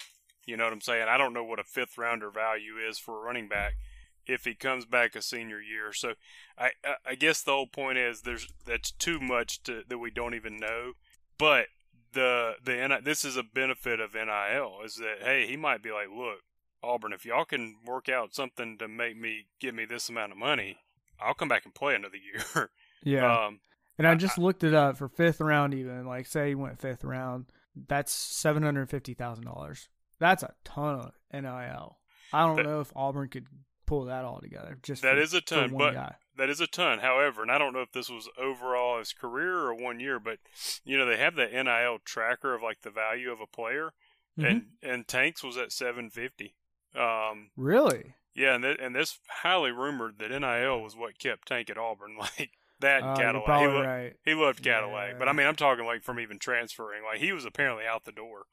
You 0.46 0.58
know 0.58 0.66
what 0.66 0.74
I'm 0.74 0.82
saying? 0.82 1.08
I 1.08 1.18
don't 1.18 1.34
know 1.34 1.44
what 1.44 1.60
a 1.60 1.64
fifth 1.64 1.98
rounder 1.98 2.30
value 2.30 2.74
is 2.78 3.00
for 3.00 3.18
a 3.18 3.26
running 3.26 3.48
back 3.48 3.76
if 4.26 4.46
he 4.46 4.54
comes 4.54 4.86
back 4.86 5.16
a 5.16 5.22
senior 5.22 5.62
year. 5.62 5.94
So 5.94 6.14
I 6.58 6.72
I 7.06 7.16
guess 7.16 7.42
the 7.42 7.52
whole 7.52 7.68
point 7.68 7.98
is 7.98 8.22
there's 8.22 8.48
that's 8.66 8.92
too 8.92 9.20
much 9.20 9.64
to, 9.64 9.84
that 9.88 9.98
we 9.98 10.12
don't 10.12 10.36
even 10.36 10.58
know. 10.58 10.94
But 11.38 11.68
the 12.14 12.54
the 12.64 13.00
this 13.04 13.26
is 13.26 13.38
a 13.38 13.44
benefit 13.44 14.00
of 14.00 14.14
NIL 14.14 14.80
is 14.86 14.96
that 14.96 15.18
hey 15.22 15.48
he 15.48 15.58
might 15.58 15.82
be 15.82 15.92
like 15.92 16.08
look 16.16 16.40
Auburn 16.84 17.14
if 17.14 17.26
y'all 17.26 17.46
can 17.46 17.78
work 17.86 18.08
out 18.08 18.36
something 18.36 18.78
to 18.78 18.88
make 18.88 19.20
me 19.20 19.48
give 19.60 19.74
me 19.74 19.86
this 19.86 20.10
amount 20.10 20.32
of 20.32 20.38
money 20.38 20.78
I'll 21.20 21.34
come 21.34 21.48
back 21.48 21.66
and 21.66 21.74
play 21.74 21.96
another 21.96 22.18
year. 22.18 22.70
yeah. 23.04 23.46
Um, 23.46 23.60
and 23.98 24.08
I 24.08 24.16
just 24.16 24.40
I, 24.40 24.42
looked 24.42 24.64
it 24.64 24.74
up 24.74 24.98
for 24.98 25.08
fifth 25.08 25.40
round 25.40 25.74
even 25.74 26.06
like 26.06 26.26
say 26.26 26.50
you 26.50 26.58
went 26.58 26.80
fifth 26.80 27.04
round 27.04 27.46
that's 27.88 28.12
seven 28.12 28.64
hundred 28.64 28.90
fifty 28.90 29.14
thousand 29.14 29.46
dollars. 29.46 29.90
That's 30.20 30.44
a 30.44 30.54
ton 30.64 31.00
of 31.00 31.12
NIL. 31.34 31.98
I 32.32 32.46
don't 32.46 32.56
that, 32.58 32.66
know 32.66 32.80
if 32.80 32.92
Auburn 32.96 33.30
could 33.30 33.48
pull 33.86 34.06
that 34.06 34.26
all 34.26 34.40
together. 34.40 34.78
Just 34.82 35.02
that 35.02 35.16
for, 35.16 35.22
is 35.22 35.34
a 35.34 35.42
ton, 35.42 35.76
but 35.78 35.94
guy. 35.94 36.16
that 36.38 36.50
is 36.50 36.60
a 36.60 36.68
ton. 36.68 37.00
However, 37.00 37.42
and 37.42 37.52
I 37.52 37.58
don't 37.58 37.74
know 37.74 37.82
if 37.82 37.92
this 37.92 38.10
was 38.10 38.30
overall 38.38 39.00
his 39.00 39.14
career 39.14 39.60
or 39.60 39.74
one 39.74 40.00
year, 40.00 40.20
but 40.20 40.40
you 40.84 40.98
know 40.98 41.06
they 41.06 41.18
have 41.18 41.36
the 41.36 41.48
NIL 41.48 42.00
tracker 42.04 42.54
of 42.54 42.62
like 42.62 42.82
the 42.82 42.92
value 42.92 43.32
of 43.32 43.40
a 43.40 43.48
player, 43.48 43.94
mm-hmm. 44.38 44.46
and 44.46 44.66
and 44.82 45.08
Tanks 45.08 45.44
was 45.44 45.58
at 45.58 45.72
seven 45.72 46.10
fifty. 46.10 46.56
Um, 46.96 47.50
really? 47.58 48.16
Yeah, 48.36 48.56
and 48.56 48.64
th- 48.64 48.80
and 48.82 48.96
this 48.96 49.20
highly 49.28 49.72
rumored 49.72 50.20
that 50.20 50.30
NIL 50.30 50.82
was 50.82 50.96
what 50.96 51.20
kept 51.20 51.48
Tank 51.48 51.70
at 51.70 51.78
Auburn, 51.78 52.18
like 52.20 52.52
that 52.80 53.04
uh, 53.04 53.16
Cadillac. 53.16 53.62
He, 53.62 53.68
lo- 53.68 53.84
right. 53.84 54.14
he 54.26 54.34
loved 54.34 54.64
Cadillac, 54.64 55.12
yeah. 55.12 55.20
but 55.20 55.30
I 55.30 55.34
mean, 55.34 55.48
I'm 55.48 55.56
talking 55.56 55.86
like 55.86 56.04
from 56.04 56.20
even 56.20 56.40
transferring. 56.40 57.04
Like 57.04 57.20
he 57.20 57.32
was 57.32 57.46
apparently 57.46 57.86
out 57.86 58.06
the 58.06 58.12
door, 58.12 58.44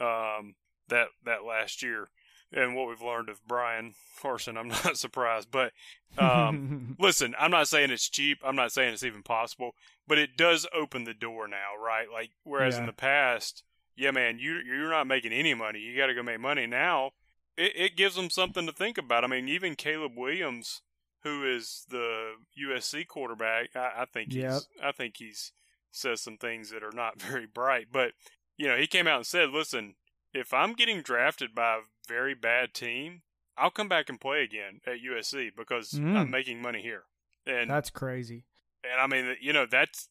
um, 0.00 0.54
that 0.88 1.08
that 1.24 1.44
last 1.44 1.82
year 1.82 2.08
and 2.52 2.74
what 2.74 2.88
we've 2.88 3.02
learned 3.02 3.28
of 3.28 3.46
Bryan 3.46 3.94
Harsin, 4.22 4.58
I'm 4.58 4.68
not 4.84 4.96
surprised. 4.96 5.50
But 5.50 5.72
um, 6.18 6.96
listen, 7.00 7.34
I'm 7.38 7.50
not 7.50 7.68
saying 7.68 7.90
it's 7.90 8.08
cheap. 8.08 8.38
I'm 8.44 8.56
not 8.56 8.72
saying 8.72 8.92
it's 8.92 9.04
even 9.04 9.22
possible, 9.22 9.74
but 10.06 10.18
it 10.18 10.36
does 10.36 10.66
open 10.74 11.04
the 11.04 11.14
door 11.14 11.48
now, 11.48 11.82
right? 11.82 12.06
Like 12.12 12.30
whereas 12.44 12.74
yeah. 12.74 12.80
in 12.80 12.86
the 12.86 12.92
past, 12.92 13.62
yeah, 13.96 14.10
man, 14.10 14.38
you 14.38 14.58
you're 14.66 14.90
not 14.90 15.06
making 15.06 15.32
any 15.32 15.54
money. 15.54 15.80
You 15.80 15.96
got 15.96 16.06
to 16.06 16.14
go 16.14 16.22
make 16.22 16.40
money 16.40 16.66
now. 16.66 17.10
It, 17.56 17.72
it 17.76 17.96
gives 17.96 18.16
them 18.16 18.30
something 18.30 18.66
to 18.66 18.72
think 18.72 18.98
about. 18.98 19.24
I 19.24 19.26
mean, 19.26 19.48
even 19.48 19.74
Caleb 19.74 20.12
Williams, 20.16 20.82
who 21.22 21.44
is 21.48 21.86
the 21.90 22.32
USC 22.60 23.06
quarterback, 23.06 23.76
I, 23.76 23.92
I 23.98 24.04
think 24.06 24.32
yep. 24.32 24.52
he's 24.52 24.68
I 24.82 24.92
think 24.92 25.16
he's 25.18 25.52
says 25.92 26.20
some 26.20 26.36
things 26.36 26.70
that 26.70 26.84
are 26.84 26.94
not 26.94 27.20
very 27.22 27.46
bright, 27.46 27.88
but 27.92 28.12
you 28.56 28.68
know, 28.68 28.76
he 28.76 28.86
came 28.86 29.06
out 29.06 29.16
and 29.16 29.26
said, 29.26 29.50
"Listen, 29.50 29.94
if 30.32 30.52
I'm 30.52 30.74
getting 30.74 31.02
drafted 31.02 31.54
by 31.54 31.80
very 32.10 32.34
bad 32.34 32.74
team, 32.74 33.22
I'll 33.56 33.70
come 33.70 33.88
back 33.88 34.08
and 34.08 34.20
play 34.20 34.42
again 34.42 34.80
at 34.86 34.98
USC 35.06 35.50
because 35.56 35.92
mm. 35.92 36.16
I'm 36.16 36.30
making 36.30 36.60
money 36.60 36.82
here. 36.82 37.04
And 37.46 37.70
that's 37.70 37.90
crazy. 37.90 38.44
And 38.82 39.00
I 39.00 39.06
mean, 39.06 39.36
you 39.40 39.52
know, 39.52 39.66
that's 39.70 40.08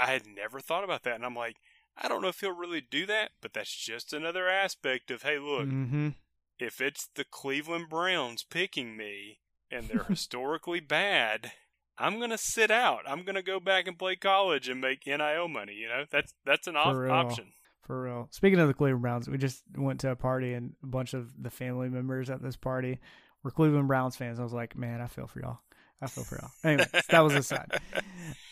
I 0.00 0.06
had 0.06 0.22
never 0.26 0.60
thought 0.60 0.84
about 0.84 1.02
that, 1.04 1.14
and 1.14 1.24
I'm 1.24 1.36
like, 1.36 1.56
I 1.96 2.08
don't 2.08 2.22
know 2.22 2.28
if 2.28 2.40
he'll 2.40 2.56
really 2.56 2.80
do 2.80 3.06
that, 3.06 3.32
but 3.40 3.52
that's 3.52 3.74
just 3.74 4.12
another 4.12 4.48
aspect 4.48 5.10
of 5.10 5.22
hey, 5.22 5.38
look, 5.38 5.68
mm-hmm. 5.68 6.10
if 6.58 6.80
it's 6.80 7.08
the 7.14 7.24
Cleveland 7.24 7.88
Browns 7.88 8.44
picking 8.48 8.96
me 8.96 9.38
and 9.70 9.88
they're 9.88 10.04
historically 10.08 10.80
bad. 10.80 11.52
I'm 11.96 12.18
gonna 12.18 12.38
sit 12.38 12.72
out. 12.72 13.02
I'm 13.06 13.24
gonna 13.24 13.42
go 13.42 13.60
back 13.60 13.86
and 13.86 13.98
play 13.98 14.16
college 14.16 14.68
and 14.68 14.80
make 14.80 15.06
NIL 15.06 15.48
money. 15.48 15.74
You 15.74 15.88
know, 15.88 16.04
that's 16.10 16.34
that's 16.44 16.66
an 16.66 16.76
op- 16.76 17.10
option. 17.10 17.52
For 17.84 18.02
real. 18.02 18.28
Speaking 18.30 18.58
of 18.60 18.68
the 18.68 18.74
Cleveland 18.74 19.02
Browns, 19.02 19.28
we 19.28 19.36
just 19.36 19.62
went 19.76 20.00
to 20.00 20.10
a 20.10 20.16
party 20.16 20.54
and 20.54 20.72
a 20.82 20.86
bunch 20.86 21.12
of 21.12 21.30
the 21.42 21.50
family 21.50 21.88
members 21.88 22.30
at 22.30 22.42
this 22.42 22.56
party 22.56 22.98
were 23.42 23.50
Cleveland 23.50 23.88
Browns 23.88 24.16
fans. 24.16 24.40
I 24.40 24.42
was 24.42 24.54
like, 24.54 24.76
man, 24.76 25.00
I 25.00 25.06
feel 25.06 25.26
for 25.26 25.40
y'all. 25.40 25.58
I 26.00 26.06
feel 26.06 26.24
for 26.24 26.36
y'all. 26.36 26.50
Anyway, 26.64 26.88
that 27.10 27.20
was 27.20 27.34
a 27.34 27.60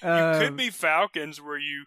Um, 0.03 0.43
you 0.43 0.47
could 0.47 0.57
be 0.57 0.71
Falcons 0.71 1.41
where 1.41 1.59
you 1.59 1.87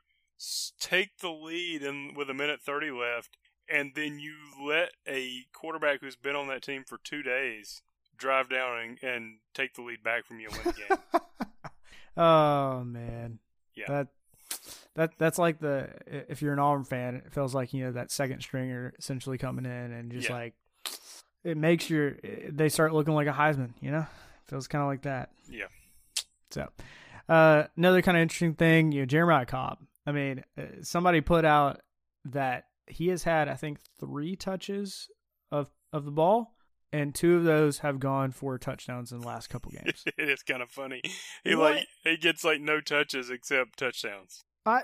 take 0.79 1.17
the 1.19 1.29
lead 1.29 1.83
and 1.83 2.17
with 2.17 2.29
a 2.29 2.33
minute 2.33 2.61
30 2.61 2.91
left 2.91 3.37
and 3.69 3.93
then 3.95 4.19
you 4.19 4.35
let 4.63 4.89
a 5.07 5.45
quarterback 5.53 6.01
who's 6.01 6.15
been 6.15 6.35
on 6.35 6.47
that 6.47 6.61
team 6.61 6.83
for 6.85 6.99
two 7.03 7.23
days 7.23 7.81
drive 8.17 8.49
down 8.49 8.79
and, 8.79 9.03
and 9.03 9.37
take 9.53 9.73
the 9.73 9.81
lead 9.81 10.03
back 10.03 10.25
from 10.25 10.39
you 10.39 10.47
and 10.47 10.57
win 10.57 10.75
the 10.75 10.95
game. 10.95 11.21
oh 12.17 12.83
man. 12.83 13.39
Yeah. 13.75 13.85
That 13.87 14.07
that 14.95 15.11
that's 15.17 15.37
like 15.37 15.59
the 15.59 15.89
if 16.07 16.41
you're 16.41 16.53
an 16.53 16.59
Auburn 16.59 16.85
fan, 16.85 17.15
it 17.15 17.33
feels 17.33 17.53
like 17.53 17.73
you 17.73 17.85
know 17.85 17.91
that 17.91 18.11
second 18.11 18.41
stringer 18.41 18.93
essentially 18.97 19.37
coming 19.37 19.65
in 19.65 19.91
and 19.91 20.11
just 20.11 20.29
yeah. 20.29 20.35
like 20.35 20.53
it 21.43 21.57
makes 21.57 21.89
your 21.89 22.17
they 22.49 22.69
start 22.69 22.93
looking 22.93 23.13
like 23.13 23.27
a 23.27 23.33
Heisman. 23.33 23.73
You 23.81 23.91
know, 23.91 24.05
feels 24.45 24.67
kind 24.67 24.81
of 24.81 24.87
like 24.87 25.03
that. 25.03 25.29
Yeah. 25.49 25.67
So 26.51 26.67
uh, 27.27 27.63
another 27.75 28.01
kind 28.01 28.17
of 28.17 28.21
interesting 28.21 28.55
thing, 28.55 28.91
you 28.91 29.01
know, 29.01 29.05
Jeremiah 29.05 29.45
Cobb. 29.45 29.79
I 30.07 30.11
mean, 30.11 30.43
uh, 30.57 30.63
somebody 30.81 31.21
put 31.21 31.45
out 31.45 31.81
that 32.25 32.65
he 32.87 33.07
has 33.09 33.23
had 33.23 33.47
I 33.47 33.55
think 33.55 33.79
three 33.99 34.35
touches 34.35 35.09
of 35.51 35.69
of 35.91 36.05
the 36.05 36.11
ball 36.11 36.55
and 36.93 37.13
two 37.13 37.35
of 37.35 37.43
those 37.43 37.79
have 37.79 37.99
gone 37.99 38.31
for 38.31 38.57
touchdowns 38.57 39.11
in 39.11 39.19
the 39.19 39.27
last 39.27 39.49
couple 39.49 39.71
games. 39.83 40.03
it 40.05 40.29
is 40.29 40.43
kind 40.43 40.61
of 40.61 40.69
funny. 40.69 41.01
He 41.43 41.55
What? 41.55 41.75
like 41.75 41.87
he 42.03 42.17
gets 42.17 42.43
like 42.43 42.61
no 42.61 42.79
touches 42.79 43.29
except 43.29 43.77
touchdowns. 43.77 44.45
I, 44.65 44.81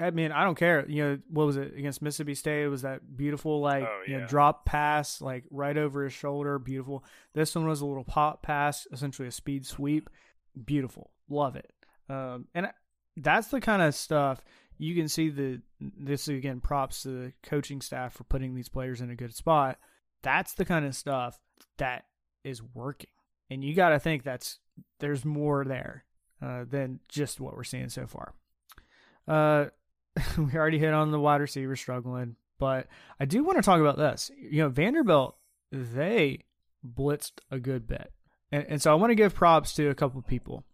I 0.00 0.10
mean, 0.10 0.32
I 0.32 0.44
don't 0.44 0.54
care. 0.54 0.88
You 0.88 1.04
know, 1.04 1.18
what 1.28 1.46
was 1.46 1.56
it 1.56 1.76
against 1.76 2.00
Mississippi 2.00 2.34
State? 2.34 2.64
It 2.64 2.68
was 2.68 2.82
that 2.82 3.16
beautiful, 3.16 3.60
like, 3.60 3.84
Oh, 3.84 4.02
you 4.06 4.18
know, 4.18 4.26
drop 4.26 4.64
pass, 4.64 5.20
like 5.20 5.44
right 5.50 5.76
over 5.76 6.04
his 6.04 6.14
shoulder. 6.14 6.58
Beautiful. 6.58 7.04
This 7.34 7.54
one 7.54 7.66
was 7.66 7.82
a 7.82 7.86
little 7.86 8.04
pop 8.04 8.42
pass, 8.42 8.86
essentially 8.90 9.28
a 9.28 9.32
speed 9.32 9.66
sweep. 9.66 10.08
Beautiful. 10.64 11.10
Love 11.28 11.56
it. 11.56 11.70
Um, 12.08 12.46
and 12.54 12.68
that's 13.16 13.48
the 13.48 13.60
kind 13.60 13.82
of 13.82 13.94
stuff 13.94 14.42
you 14.78 14.94
can 14.94 15.08
see 15.08 15.28
the, 15.28 15.60
this 15.80 16.28
again, 16.28 16.60
props 16.60 17.02
to 17.02 17.08
the 17.08 17.32
coaching 17.42 17.80
staff 17.80 18.14
for 18.14 18.24
putting 18.24 18.54
these 18.54 18.68
players 18.68 19.00
in 19.00 19.10
a 19.10 19.16
good 19.16 19.34
spot. 19.34 19.78
That's 20.22 20.54
the 20.54 20.64
kind 20.64 20.86
of 20.86 20.94
stuff 20.94 21.38
that 21.76 22.04
is 22.44 22.62
working. 22.62 23.10
And 23.50 23.62
you 23.62 23.74
got 23.74 23.90
to 23.90 23.98
think 23.98 24.22
that's, 24.22 24.58
there's 25.00 25.24
more 25.24 25.64
there 25.64 26.04
uh, 26.40 26.64
than 26.68 27.00
just 27.08 27.40
what 27.40 27.56
we're 27.56 27.64
seeing 27.64 27.88
so 27.88 28.06
far. 28.06 28.34
Uh, 29.28 29.66
we 30.38 30.54
already 30.54 30.78
hit 30.78 30.94
on 30.94 31.10
the 31.10 31.20
wide 31.20 31.40
receiver 31.40 31.76
struggling, 31.76 32.36
but 32.58 32.86
I 33.20 33.24
do 33.24 33.44
want 33.44 33.58
to 33.58 33.62
talk 33.62 33.80
about 33.80 33.98
this. 33.98 34.30
You 34.36 34.62
know, 34.62 34.68
Vanderbilt, 34.68 35.36
they 35.70 36.44
blitzed 36.86 37.40
a 37.50 37.58
good 37.58 37.86
bit. 37.86 38.12
And, 38.50 38.66
and 38.68 38.82
so 38.82 38.90
I 38.90 38.94
want 38.94 39.10
to 39.10 39.16
give 39.16 39.34
props 39.34 39.74
to 39.74 39.88
a 39.88 39.94
couple 39.94 40.18
of 40.18 40.26
people. 40.26 40.64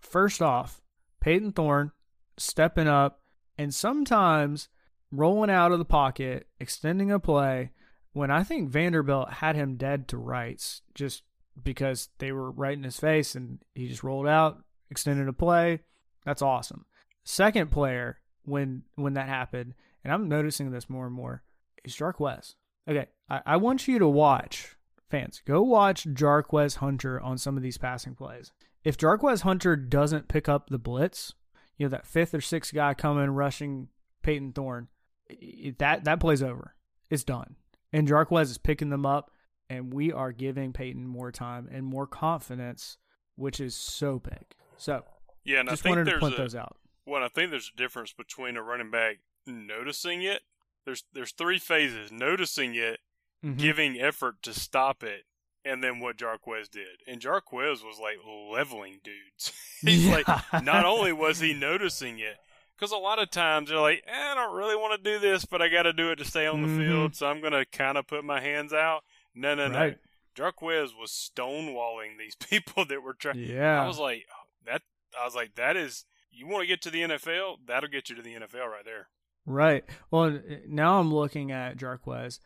First 0.00 0.40
off, 0.40 0.80
Payton 1.20 1.52
Thorne 1.52 1.92
stepping 2.36 2.88
up 2.88 3.20
and 3.58 3.74
sometimes 3.74 4.68
rolling 5.10 5.50
out 5.50 5.72
of 5.72 5.78
the 5.78 5.84
pocket, 5.84 6.46
extending 6.60 7.10
a 7.10 7.18
play 7.18 7.70
when 8.12 8.30
I 8.30 8.42
think 8.44 8.70
Vanderbilt 8.70 9.30
had 9.30 9.56
him 9.56 9.76
dead 9.76 10.08
to 10.08 10.16
rights 10.16 10.82
just 10.94 11.22
because 11.62 12.08
they 12.18 12.32
were 12.32 12.50
right 12.50 12.76
in 12.76 12.84
his 12.84 12.98
face 12.98 13.34
and 13.34 13.58
he 13.74 13.88
just 13.88 14.04
rolled 14.04 14.26
out, 14.26 14.62
extended 14.90 15.28
a 15.28 15.32
play. 15.32 15.80
That's 16.24 16.42
awesome. 16.42 16.84
Second 17.28 17.72
player 17.72 18.20
when 18.44 18.84
when 18.94 19.14
that 19.14 19.28
happened, 19.28 19.74
and 20.04 20.12
I'm 20.12 20.28
noticing 20.28 20.70
this 20.70 20.88
more 20.88 21.06
and 21.06 21.14
more, 21.14 21.42
is 21.84 21.94
Jarquez. 21.96 22.54
Okay, 22.88 23.06
I, 23.28 23.40
I 23.44 23.56
want 23.56 23.88
you 23.88 23.98
to 23.98 24.06
watch, 24.06 24.76
fans, 25.10 25.42
go 25.44 25.60
watch 25.60 26.04
Jarquez 26.04 26.76
Hunter 26.76 27.20
on 27.20 27.36
some 27.36 27.56
of 27.56 27.64
these 27.64 27.78
passing 27.78 28.14
plays. 28.14 28.52
If 28.84 28.96
Jarquez 28.96 29.40
Hunter 29.40 29.74
doesn't 29.74 30.28
pick 30.28 30.48
up 30.48 30.70
the 30.70 30.78
blitz, 30.78 31.34
you 31.76 31.86
know, 31.86 31.90
that 31.90 32.06
fifth 32.06 32.32
or 32.32 32.40
sixth 32.40 32.72
guy 32.72 32.94
coming 32.94 33.30
rushing 33.30 33.88
Payton 34.22 34.52
Thorne, 34.52 34.86
i- 35.28 35.74
that 35.80 36.04
that 36.04 36.20
play's 36.20 36.44
over. 36.44 36.76
It's 37.10 37.24
done. 37.24 37.56
And 37.92 38.06
Jarquez 38.06 38.42
is 38.52 38.58
picking 38.58 38.90
them 38.90 39.04
up, 39.04 39.32
and 39.68 39.92
we 39.92 40.12
are 40.12 40.30
giving 40.30 40.72
Payton 40.72 41.04
more 41.04 41.32
time 41.32 41.68
and 41.72 41.84
more 41.84 42.06
confidence, 42.06 42.98
which 43.34 43.58
is 43.58 43.74
so 43.74 44.20
big. 44.20 44.44
So 44.76 45.02
Yeah, 45.44 45.58
and 45.58 45.68
just 45.68 45.82
I 45.82 45.82
think 45.82 45.96
wanted 45.96 46.10
to 46.12 46.18
point 46.20 46.34
a, 46.34 46.36
those 46.36 46.54
out. 46.54 46.76
Well, 47.06 47.22
I 47.22 47.28
think 47.28 47.50
there's 47.50 47.70
a 47.72 47.76
difference 47.76 48.12
between 48.12 48.56
a 48.56 48.62
running 48.62 48.90
back 48.90 49.18
noticing 49.46 50.22
it. 50.22 50.42
There's 50.84 51.04
there's 51.12 51.32
three 51.32 51.58
phases: 51.58 52.10
noticing 52.12 52.74
it, 52.74 53.00
Mhm. 53.44 53.58
giving 53.58 54.00
effort 54.00 54.42
to 54.42 54.52
stop 54.54 55.02
it, 55.02 55.24
and 55.64 55.82
then 55.82 56.00
what 56.00 56.16
Jarquez 56.16 56.70
did. 56.70 57.02
And 57.06 57.20
Jarquez 57.20 57.84
was 57.84 57.98
like 58.00 58.16
leveling 58.24 59.00
dudes. 59.04 59.52
He's 59.80 60.06
like, 60.08 60.26
not 60.64 60.84
only 60.84 61.12
was 61.12 61.38
he 61.40 61.52
noticing 61.54 62.18
it, 62.18 62.36
because 62.76 62.92
a 62.92 62.96
lot 62.96 63.18
of 63.18 63.30
times 63.30 63.68
they're 63.68 63.78
like, 63.80 64.02
eh, 64.06 64.32
I 64.32 64.34
don't 64.34 64.56
really 64.56 64.76
want 64.76 65.02
to 65.02 65.10
do 65.12 65.18
this, 65.18 65.44
but 65.44 65.60
I 65.62 65.68
got 65.68 65.82
to 65.82 65.92
do 65.92 66.10
it 66.10 66.16
to 66.16 66.24
stay 66.24 66.46
on 66.46 66.62
the 66.62 66.68
Mhm. 66.68 66.78
field, 66.88 67.14
so 67.16 67.28
I'm 67.28 67.40
gonna 67.40 67.64
kind 67.66 67.98
of 67.98 68.06
put 68.06 68.24
my 68.24 68.40
hands 68.40 68.72
out. 68.72 69.04
No, 69.34 69.54
no, 69.54 69.68
no. 69.68 69.94
Jarquez 70.34 70.90
was 70.98 71.10
stonewalling 71.12 72.18
these 72.18 72.34
people 72.50 72.84
that 72.86 73.02
were 73.02 73.14
trying. 73.14 73.38
Yeah. 73.38 73.82
I 73.82 73.86
was 73.86 73.98
like, 73.98 74.26
that. 74.64 74.82
I 75.20 75.24
was 75.24 75.34
like, 75.34 75.54
that 75.56 75.76
is. 75.76 76.04
You 76.36 76.46
want 76.46 76.62
to 76.62 76.66
get 76.66 76.82
to 76.82 76.90
the 76.90 77.00
NFL? 77.00 77.56
That'll 77.66 77.88
get 77.88 78.10
you 78.10 78.16
to 78.16 78.22
the 78.22 78.34
NFL 78.34 78.68
right 78.68 78.84
there. 78.84 79.08
Right. 79.46 79.84
Well, 80.10 80.38
now 80.68 81.00
I'm 81.00 81.12
looking 81.12 81.50
at 81.50 81.78
Jarquez. 81.78 82.40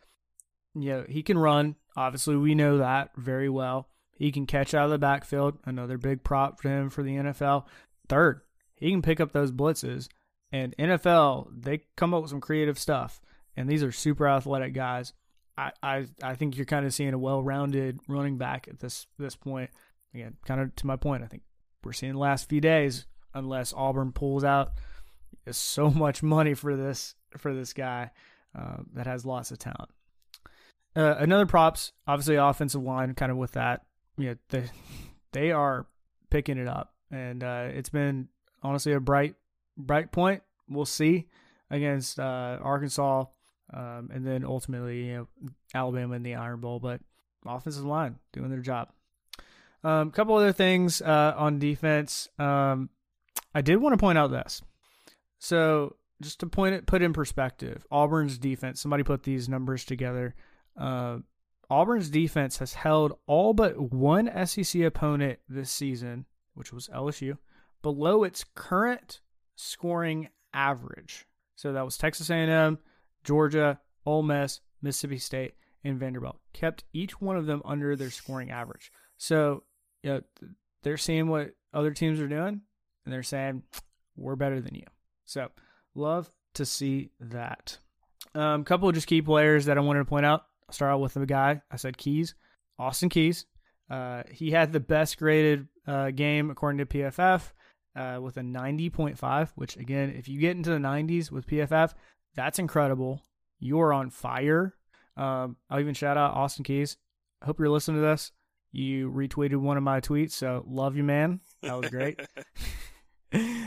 You 0.73 0.89
know, 0.89 1.05
he 1.09 1.23
can 1.23 1.37
run. 1.37 1.75
Obviously, 1.97 2.37
we 2.37 2.55
know 2.55 2.77
that 2.77 3.09
very 3.17 3.49
well. 3.49 3.89
He 4.17 4.31
can 4.31 4.45
catch 4.45 4.73
out 4.73 4.85
of 4.85 4.91
the 4.91 4.97
backfield. 4.97 5.57
Another 5.65 5.97
big 5.97 6.23
prop 6.23 6.61
for 6.61 6.69
him 6.69 6.89
for 6.89 7.03
the 7.03 7.15
NFL. 7.15 7.65
Third, 8.07 8.41
he 8.75 8.91
can 8.91 9.01
pick 9.01 9.19
up 9.19 9.33
those 9.33 9.51
blitzes. 9.51 10.07
And 10.53 10.75
NFL, 10.77 11.49
they 11.61 11.81
come 11.97 12.13
up 12.13 12.21
with 12.21 12.29
some 12.29 12.41
creative 12.41 12.79
stuff. 12.79 13.19
And 13.57 13.67
these 13.67 13.83
are 13.83 13.91
super 13.91 14.27
athletic 14.27 14.73
guys. 14.73 15.11
I, 15.57 15.71
I, 15.83 16.05
I 16.23 16.35
think 16.35 16.55
you're 16.55 16.65
kind 16.65 16.85
of 16.85 16.93
seeing 16.93 17.13
a 17.13 17.19
well-rounded 17.19 17.99
running 18.07 18.37
back 18.37 18.67
at 18.69 18.79
this 18.79 19.07
this 19.19 19.35
point. 19.35 19.69
Again, 20.13 20.37
kind 20.45 20.61
of 20.61 20.75
to 20.77 20.87
my 20.87 20.95
point, 20.95 21.23
I 21.23 21.27
think 21.27 21.43
we're 21.83 21.93
seeing 21.93 22.13
the 22.13 22.19
last 22.19 22.47
few 22.47 22.61
days, 22.61 23.05
unless 23.33 23.73
Auburn 23.73 24.11
pulls 24.11 24.43
out 24.43 24.73
so 25.49 25.89
much 25.89 26.21
money 26.21 26.53
for 26.53 26.75
this 26.75 27.15
for 27.37 27.53
this 27.53 27.73
guy 27.73 28.11
uh, 28.57 28.77
that 28.93 29.07
has 29.07 29.25
lots 29.25 29.51
of 29.51 29.59
talent. 29.59 29.89
Uh, 30.95 31.15
another 31.19 31.45
props, 31.45 31.93
obviously 32.05 32.35
offensive 32.35 32.83
line, 32.83 33.13
kind 33.13 33.31
of 33.31 33.37
with 33.37 33.53
that. 33.53 33.85
You 34.17 34.29
know, 34.29 34.35
they 34.49 34.69
they 35.31 35.51
are 35.51 35.87
picking 36.29 36.57
it 36.57 36.67
up, 36.67 36.93
and 37.09 37.43
uh, 37.43 37.67
it's 37.71 37.89
been 37.89 38.27
honestly 38.61 38.93
a 38.93 38.99
bright 38.99 39.35
bright 39.77 40.11
point. 40.11 40.43
We'll 40.69 40.85
see 40.85 41.27
against 41.69 42.19
uh, 42.19 42.59
Arkansas, 42.61 43.25
um, 43.73 44.09
and 44.13 44.25
then 44.25 44.45
ultimately 44.45 45.07
you 45.07 45.13
know 45.13 45.27
Alabama 45.73 46.15
in 46.15 46.23
the 46.23 46.35
Iron 46.35 46.59
Bowl. 46.59 46.79
But 46.79 47.01
offensive 47.45 47.85
line 47.85 48.17
doing 48.33 48.49
their 48.49 48.59
job. 48.59 48.89
A 49.83 49.89
um, 49.89 50.11
couple 50.11 50.35
other 50.35 50.51
things 50.51 51.01
uh, 51.01 51.33
on 51.35 51.57
defense. 51.57 52.27
Um, 52.37 52.89
I 53.53 53.61
did 53.61 53.77
want 53.77 53.93
to 53.93 53.97
point 53.97 54.17
out 54.17 54.31
this. 54.31 54.61
So 55.39 55.95
just 56.21 56.39
to 56.41 56.47
point 56.47 56.75
it, 56.75 56.85
put 56.85 57.01
in 57.01 57.13
perspective, 57.13 57.85
Auburn's 57.91 58.37
defense. 58.37 58.79
Somebody 58.79 59.03
put 59.03 59.23
these 59.23 59.49
numbers 59.49 59.85
together. 59.85 60.35
Uh, 60.77 61.17
Auburn's 61.69 62.09
defense 62.09 62.57
has 62.59 62.73
held 62.73 63.13
all 63.27 63.53
but 63.53 63.79
one 63.79 64.29
SEC 64.45 64.81
opponent 64.81 65.39
this 65.49 65.71
season, 65.71 66.25
which 66.53 66.71
was 66.71 66.89
LSU, 66.89 67.37
below 67.81 68.23
its 68.23 68.45
current 68.55 69.21
scoring 69.55 70.29
average. 70.53 71.25
So 71.55 71.73
that 71.73 71.85
was 71.85 71.97
Texas 71.97 72.29
A&M, 72.29 72.79
Georgia, 73.23 73.79
Ole 74.05 74.23
Miss, 74.23 74.61
Mississippi 74.81 75.17
State, 75.17 75.53
and 75.83 75.99
Vanderbilt. 75.99 76.39
Kept 76.53 76.83
each 76.93 77.21
one 77.21 77.37
of 77.37 77.45
them 77.45 77.61
under 77.65 77.95
their 77.95 78.09
scoring 78.09 78.51
average. 78.51 78.91
So 79.17 79.63
you 80.03 80.11
know, 80.11 80.21
they're 80.83 80.97
seeing 80.97 81.27
what 81.27 81.51
other 81.73 81.91
teams 81.91 82.19
are 82.19 82.27
doing, 82.27 82.61
and 83.05 83.13
they're 83.13 83.23
saying 83.23 83.63
we're 84.15 84.35
better 84.35 84.61
than 84.61 84.75
you. 84.75 84.85
So 85.25 85.49
love 85.95 86.31
to 86.55 86.65
see 86.65 87.11
that. 87.19 87.77
A 88.35 88.41
um, 88.41 88.63
couple 88.63 88.87
of 88.87 88.95
just 88.95 89.07
key 89.07 89.21
players 89.21 89.65
that 89.65 89.77
I 89.77 89.81
wanted 89.81 89.99
to 89.99 90.05
point 90.05 90.25
out. 90.25 90.45
I'll 90.67 90.73
start 90.73 90.91
out 90.91 91.01
with 91.01 91.13
the 91.13 91.25
guy 91.25 91.61
I 91.69 91.75
said 91.75 91.97
Keys, 91.97 92.35
Austin 92.79 93.09
Keys. 93.09 93.45
Uh, 93.89 94.23
he 94.31 94.51
had 94.51 94.71
the 94.71 94.79
best 94.79 95.17
graded 95.17 95.67
uh, 95.85 96.11
game 96.11 96.49
according 96.49 96.77
to 96.79 96.85
PFF 96.85 97.51
uh, 97.95 98.21
with 98.21 98.37
a 98.37 98.41
90.5. 98.41 99.49
Which 99.55 99.75
again, 99.75 100.13
if 100.17 100.29
you 100.29 100.39
get 100.39 100.55
into 100.55 100.69
the 100.69 100.77
90s 100.77 101.31
with 101.31 101.47
PFF, 101.47 101.93
that's 102.35 102.59
incredible. 102.59 103.21
You 103.59 103.81
are 103.81 103.91
on 103.93 104.09
fire. 104.09 104.75
Um, 105.17 105.57
I'll 105.69 105.79
even 105.79 105.93
shout 105.93 106.17
out 106.17 106.33
Austin 106.33 106.63
Keys. 106.63 106.97
I 107.41 107.45
hope 107.45 107.59
you're 107.59 107.69
listening 107.69 108.01
to 108.01 108.07
this. 108.07 108.31
You 108.71 109.11
retweeted 109.11 109.57
one 109.57 109.75
of 109.75 109.83
my 109.83 109.99
tweets, 109.99 110.31
so 110.31 110.63
love 110.65 110.95
you, 110.95 111.03
man. 111.03 111.41
That 111.61 111.79
was 111.79 111.89
great. 111.89 112.19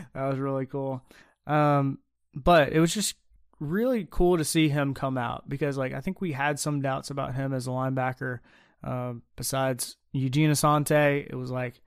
that 0.15 0.27
was 0.27 0.39
really 0.39 0.67
cool. 0.67 1.03
Um, 1.47 1.99
but 2.35 2.73
it 2.73 2.81
was 2.81 2.93
just 2.93 3.17
really 3.61 4.07
cool 4.11 4.39
to 4.39 4.45
see 4.45 4.69
him 4.69 4.95
come 4.95 5.17
out 5.17 5.49
because, 5.49 5.77
like, 5.77 5.93
I 5.93 6.01
think 6.01 6.21
we 6.21 6.33
had 6.33 6.59
some 6.59 6.83
doubts 6.83 7.11
about 7.11 7.35
him 7.35 7.53
as 7.53 7.67
a 7.67 7.71
linebacker. 7.71 8.41
Um, 8.83 9.23
besides 9.37 9.97
Eugene 10.13 10.51
Asante, 10.51 11.27
it 11.29 11.35
was 11.35 11.51
like, 11.51 11.81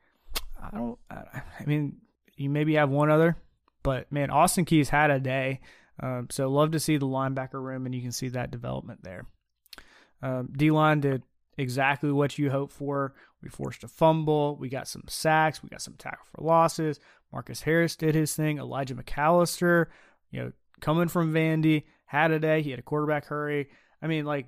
I 0.61 0.75
don't, 0.75 0.97
I 1.09 1.41
I 1.59 1.65
mean, 1.65 1.97
you 2.35 2.49
maybe 2.49 2.75
have 2.75 2.89
one 2.89 3.11
other, 3.11 3.35
but 3.83 4.11
man, 4.11 4.29
Austin 4.31 4.65
Keys 4.65 4.89
had 4.89 5.11
a 5.11 5.19
day. 5.19 5.59
Um, 5.99 6.27
so 6.29 6.49
love 6.49 6.71
to 6.71 6.79
see 6.79 6.97
the 6.97 7.07
linebacker 7.07 7.61
room, 7.61 7.85
and 7.85 7.93
you 7.93 8.01
can 8.01 8.11
see 8.11 8.29
that 8.29 8.51
development 8.51 9.03
there. 9.03 9.25
Um, 10.21 10.49
D 10.55 10.71
line 10.71 10.99
did 11.01 11.23
exactly 11.57 12.11
what 12.11 12.37
you 12.37 12.49
hope 12.49 12.71
for. 12.71 13.13
We 13.41 13.49
forced 13.49 13.83
a 13.83 13.87
fumble. 13.87 14.57
We 14.57 14.69
got 14.69 14.87
some 14.87 15.03
sacks. 15.07 15.61
We 15.61 15.69
got 15.69 15.81
some 15.81 15.95
tackle 15.97 16.25
for 16.25 16.43
losses. 16.43 16.99
Marcus 17.31 17.61
Harris 17.61 17.95
did 17.95 18.15
his 18.15 18.35
thing. 18.35 18.57
Elijah 18.57 18.95
McAllister, 18.95 19.87
you 20.31 20.41
know, 20.41 20.51
coming 20.81 21.07
from 21.07 21.33
Vandy, 21.33 21.83
had 22.05 22.31
a 22.31 22.39
day. 22.39 22.61
He 22.61 22.71
had 22.71 22.79
a 22.79 22.83
quarterback 22.83 23.25
hurry. 23.25 23.69
I 24.01 24.07
mean, 24.07 24.25
like 24.25 24.47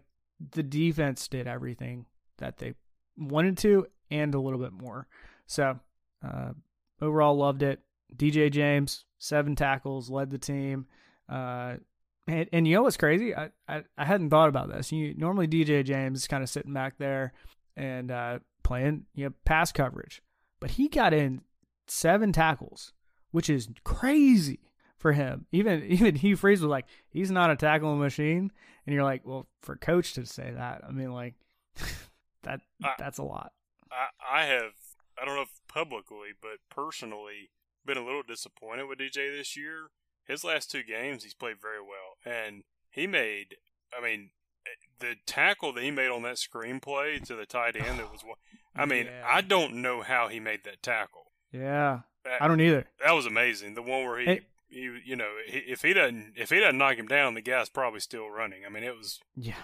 the 0.51 0.63
defense 0.63 1.27
did 1.27 1.47
everything 1.47 2.05
that 2.37 2.57
they 2.57 2.73
wanted 3.17 3.57
to 3.59 3.85
and 4.09 4.33
a 4.33 4.39
little 4.39 4.59
bit 4.59 4.73
more. 4.73 5.07
So 5.45 5.79
uh, 6.25 6.51
overall, 7.01 7.35
loved 7.35 7.63
it. 7.63 7.79
DJ 8.15 8.51
James, 8.51 9.05
seven 9.17 9.55
tackles, 9.55 10.09
led 10.09 10.31
the 10.31 10.37
team. 10.37 10.87
Uh, 11.27 11.75
and, 12.27 12.49
and 12.51 12.67
you 12.67 12.75
know 12.75 12.83
what's 12.83 12.97
crazy? 12.97 13.35
I, 13.35 13.49
I, 13.67 13.83
I 13.97 14.05
hadn't 14.05 14.29
thought 14.29 14.49
about 14.49 14.71
this. 14.71 14.91
You 14.91 15.13
normally 15.15 15.47
DJ 15.47 15.83
James 15.83 16.19
is 16.19 16.27
kind 16.27 16.43
of 16.43 16.49
sitting 16.49 16.73
back 16.73 16.97
there, 16.97 17.33
and 17.75 18.11
uh, 18.11 18.39
playing 18.63 19.05
you 19.15 19.25
know 19.25 19.33
pass 19.45 19.71
coverage, 19.71 20.21
but 20.59 20.71
he 20.71 20.87
got 20.87 21.13
in 21.13 21.41
seven 21.87 22.31
tackles, 22.31 22.93
which 23.31 23.49
is 23.49 23.69
crazy 23.83 24.59
for 24.97 25.13
him. 25.13 25.45
Even 25.51 25.83
even 25.87 26.15
Hugh 26.15 26.35
Freeze 26.35 26.61
was 26.61 26.69
like, 26.69 26.85
he's 27.09 27.31
not 27.31 27.51
a 27.51 27.55
tackling 27.55 27.99
machine, 27.99 28.51
and 28.85 28.93
you're 28.93 29.03
like, 29.03 29.25
well, 29.25 29.47
for 29.61 29.75
coach 29.75 30.13
to 30.13 30.25
say 30.25 30.51
that, 30.51 30.81
I 30.87 30.91
mean, 30.91 31.11
like 31.13 31.35
that 32.43 32.61
I- 32.83 32.95
that's 32.97 33.17
a 33.17 33.23
lot. 33.23 33.53
I, 33.91 34.41
I 34.41 34.45
have, 34.45 34.73
I 35.19 35.25
don't 35.25 35.35
know 35.35 35.41
if 35.41 35.59
publicly, 35.67 36.29
but 36.39 36.59
personally, 36.69 37.49
been 37.85 37.97
a 37.97 38.05
little 38.05 38.21
disappointed 38.21 38.85
with 38.87 38.99
DJ 38.99 39.35
this 39.35 39.57
year. 39.57 39.87
His 40.27 40.43
last 40.43 40.69
two 40.69 40.83
games, 40.83 41.23
he's 41.23 41.33
played 41.33 41.59
very 41.59 41.81
well, 41.81 42.17
and 42.23 42.61
he 42.91 43.07
made. 43.07 43.55
I 43.97 44.03
mean, 44.03 44.29
the 44.99 45.15
tackle 45.25 45.73
that 45.73 45.83
he 45.83 45.91
made 45.91 46.09
on 46.09 46.23
that 46.23 46.35
screenplay 46.35 47.21
to 47.27 47.35
the 47.35 47.45
tight 47.45 47.75
end 47.75 47.99
that 47.99 48.11
was. 48.11 48.21
I 48.75 48.85
mean, 48.85 49.05
Yeah. 49.07 49.25
I 49.27 49.41
don't 49.41 49.75
know 49.75 50.01
how 50.01 50.27
he 50.27 50.39
made 50.39 50.63
that 50.65 50.81
tackle. 50.83 51.31
Yeah, 51.51 52.01
That, 52.25 52.41
I 52.41 52.47
don't 52.47 52.61
either. 52.61 52.85
that 53.03 53.11
was 53.13 53.25
amazing. 53.25 53.73
The 53.73 53.81
one 53.81 54.05
where 54.05 54.19
he, 54.19 54.25
Hey. 54.25 54.41
he 54.69 54.99
you 55.05 55.15
know, 55.15 55.31
he, 55.47 55.57
if 55.59 55.81
he 55.81 55.93
doesn't, 55.93 56.33
if 56.37 56.49
he 56.51 56.59
doesn't 56.59 56.77
knock 56.77 56.97
him 56.97 57.07
down, 57.07 57.33
the 57.33 57.41
guy's 57.41 57.69
probably 57.69 57.99
still 57.99 58.29
running. 58.29 58.65
I 58.65 58.69
mean, 58.69 58.83
it 58.83 58.95
was, 58.95 59.19
Yeah, 59.35 59.55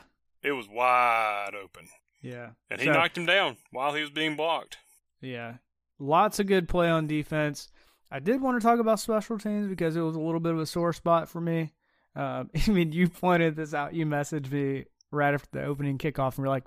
it 0.41 0.54
was 0.54 0.68
wide 0.68 1.52
open, 1.62 1.88
yeah, 2.22 2.52
and 2.70 2.80
he 2.82 2.88
So- 2.88 2.94
knocked 2.94 3.18
him 3.18 3.26
down 3.28 3.58
while 3.72 3.94
he 3.94 4.02
was 4.02 4.10
being 4.10 4.36
blocked. 4.36 4.78
Yeah. 5.22 5.56
Lots 6.00 6.39
of 6.39 6.48
good 6.48 6.68
play 6.68 6.89
on 6.89 7.08
defense. 7.08 7.70
I 8.12 8.20
did 8.20 8.41
want 8.41 8.60
to 8.60 8.65
talk 8.68 8.80
about 8.80 9.00
special 9.00 9.38
teams 9.38 9.68
because 9.68 9.96
it 9.96 10.02
was 10.02 10.15
a 10.15 10.20
little 10.20 10.39
bit 10.39 10.54
of 10.54 10.60
a 10.60 10.65
sore 10.65 10.91
spot 10.94 11.30
for 11.30 11.39
me. 11.39 11.74
Um, 12.15 12.50
I 12.68 12.70
mean, 12.72 12.91
you 12.91 13.08
pointed 13.10 13.56
this 13.56 13.74
out. 13.74 13.94
You 13.94 14.06
messaged 14.06 14.52
me 14.52 14.86
right 15.15 15.34
after 15.34 15.49
the 15.51 15.63
opening 15.65 15.97
kickoff, 15.97 16.36
and 16.38 16.45
we're 16.45 16.49
like, 16.49 16.63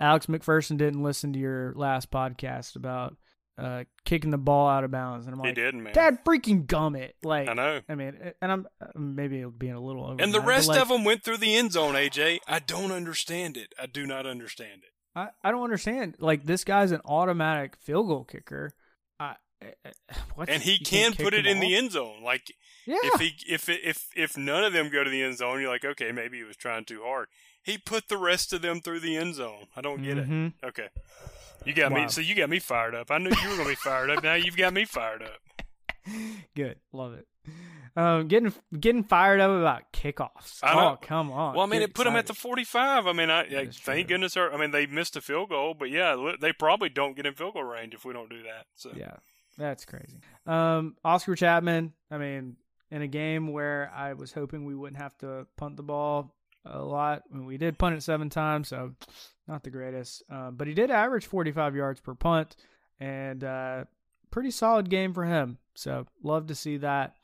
Alex 0.00 0.26
McPherson 0.26 0.76
didn't 0.76 1.02
listen 1.02 1.32
to 1.32 1.38
your 1.38 1.72
last 1.74 2.10
podcast 2.10 2.76
about 2.76 3.16
uh, 3.58 3.82
kicking 4.04 4.30
the 4.30 4.38
ball 4.38 4.68
out 4.68 4.84
of 4.84 4.90
bounds. 4.92 5.26
And 5.26 5.34
I'm 5.34 5.40
like, 5.40 5.46
he 5.56 5.62
like, 5.62 5.66
didn't, 5.72 5.82
man. 5.82 5.92
Dad 5.92 6.24
freaking 6.24 6.66
gummit. 6.66 7.12
Like, 7.24 7.48
I 7.48 7.54
know. 7.54 7.80
I 7.88 7.94
mean, 7.96 8.16
and 8.40 8.52
I'm 8.52 8.68
uh, 8.80 8.86
maybe 8.96 9.44
being 9.44 9.72
a 9.72 9.80
little 9.80 10.04
over. 10.04 10.22
And 10.22 10.32
the 10.32 10.40
rest 10.40 10.70
of 10.70 10.88
them 10.88 11.02
went 11.02 11.24
through 11.24 11.38
the 11.38 11.56
end 11.56 11.72
zone, 11.72 11.94
AJ. 11.94 12.38
I 12.46 12.60
don't 12.60 12.92
understand 12.92 13.56
it. 13.56 13.74
I 13.80 13.86
do 13.86 14.06
not 14.06 14.26
understand 14.26 14.82
it. 14.84 14.90
I, 15.16 15.30
I 15.42 15.50
don't 15.50 15.64
understand. 15.64 16.14
Like, 16.20 16.44
this 16.44 16.62
guy's 16.62 16.92
an 16.92 17.00
automatic 17.04 17.74
field 17.80 18.06
goal 18.06 18.22
kicker. 18.24 18.70
I, 19.18 19.34
I- 19.60 19.72
I- 19.84 19.92
what? 20.36 20.48
And 20.48 20.62
he 20.62 20.74
You 20.74 20.84
can 20.84 21.14
put 21.14 21.34
it 21.34 21.44
in 21.44 21.58
the 21.58 21.74
end 21.74 21.90
zone. 21.90 22.22
Like 22.22 22.52
Yeah. 22.86 22.98
if 23.02 23.20
he 23.20 23.32
if 23.48 23.68
if 23.68 24.06
if 24.14 24.36
none 24.36 24.62
of 24.62 24.72
them 24.72 24.88
go 24.88 25.02
to 25.02 25.10
the 25.10 25.20
end 25.20 25.36
zone, 25.36 25.60
you're 25.60 25.68
like, 25.68 25.84
okay, 25.84 26.12
maybe 26.12 26.38
he 26.38 26.44
was 26.44 26.56
trying 26.56 26.84
too 26.84 27.02
hard. 27.04 27.26
He 27.68 27.78
put 27.78 28.08
the 28.08 28.16
rest 28.16 28.52
of 28.52 28.62
them 28.62 28.80
through 28.80 29.00
the 29.00 29.16
end 29.16 29.34
zone. 29.34 29.66
I 29.76 29.80
don't 29.82 30.02
get 30.02 30.16
Mhm. 30.16 30.54
it. 30.62 30.66
Okay. 30.66 30.88
You 31.64 31.74
got 31.74 31.92
Wow. 31.92 32.04
me. 32.04 32.08
So 32.08 32.20
you 32.20 32.34
got 32.34 32.48
me 32.48 32.58
fired 32.60 32.94
up. 32.94 33.10
I 33.10 33.18
knew 33.18 33.30
you 33.30 33.48
were 33.50 33.56
gonna 33.56 33.68
be 33.68 33.74
fired 33.74 34.10
up. 34.10 34.22
Now 34.22 34.34
you've 34.34 34.56
got 34.56 34.72
me 34.72 34.84
fired 34.84 35.22
up. 35.22 35.62
Good, 36.56 36.78
love 36.92 37.12
it. 37.14 37.26
Um, 37.96 38.28
getting 38.28 38.54
getting 38.78 39.02
fired 39.04 39.40
up 39.40 39.50
about 39.50 39.92
kickoffs. 39.92 40.60
Oh, 40.62 40.96
come 41.00 41.30
on. 41.32 41.54
Well, 41.54 41.64
I 41.64 41.66
mean, 41.68 41.80
Get 41.80 41.90
it 41.90 41.94
put 41.94 42.04
them 42.04 42.16
at 42.16 42.26
the 42.26 42.34
45. 42.34 43.06
I 43.06 43.12
mean, 43.12 43.28
I, 43.30 43.40
I 43.40 43.66
thank 43.66 43.74
true. 44.06 44.16
goodness. 44.16 44.36
I 44.36 44.56
mean, 44.56 44.70
they 44.70 44.86
missed 44.86 45.16
a 45.16 45.20
field 45.20 45.48
goal, 45.50 45.74
but 45.74 45.90
yeah, 45.90 46.34
they 46.40 46.52
probably 46.52 46.88
don't 46.88 47.16
get 47.16 47.26
in 47.26 47.34
field 47.34 47.54
goal 47.54 47.64
range 47.64 47.94
if 47.94 48.04
we 48.04 48.12
don't 48.12 48.30
do 48.30 48.42
that. 48.44 48.66
So 48.76 48.92
Yeah, 48.94 49.16
that's 49.56 49.84
crazy. 49.84 50.20
Um, 50.46 50.96
Oscar 51.04 51.34
Chapman. 51.36 51.92
I 52.10 52.18
mean, 52.18 52.56
in 52.90 53.02
a 53.02 53.08
game 53.08 53.48
where 53.52 53.90
I 53.94 54.12
was 54.14 54.32
hoping 54.32 54.64
we 54.64 54.74
wouldn't 54.74 55.00
have 55.02 55.16
to 55.18 55.46
punt 55.56 55.76
the 55.76 55.82
ball 55.82 56.34
a 56.70 56.82
lot, 56.82 57.22
we 57.32 57.56
did 57.56 57.78
punt 57.78 57.96
it 57.96 58.02
seven 58.02 58.30
times, 58.30 58.68
so 58.68 58.94
not 59.46 59.62
the 59.62 59.70
greatest. 59.70 60.22
Um, 60.30 60.54
but 60.56 60.66
he 60.66 60.74
did 60.74 60.90
average 60.90 61.26
45 61.26 61.74
yards 61.74 62.00
per 62.00 62.14
punt, 62.14 62.56
and 63.00 63.42
uh, 63.42 63.84
pretty 64.30 64.50
solid 64.50 64.90
game 64.90 65.14
for 65.14 65.24
him. 65.24 65.58
So 65.74 66.06
love 66.22 66.48
to 66.48 66.54
see 66.54 66.78
that. 66.78 67.14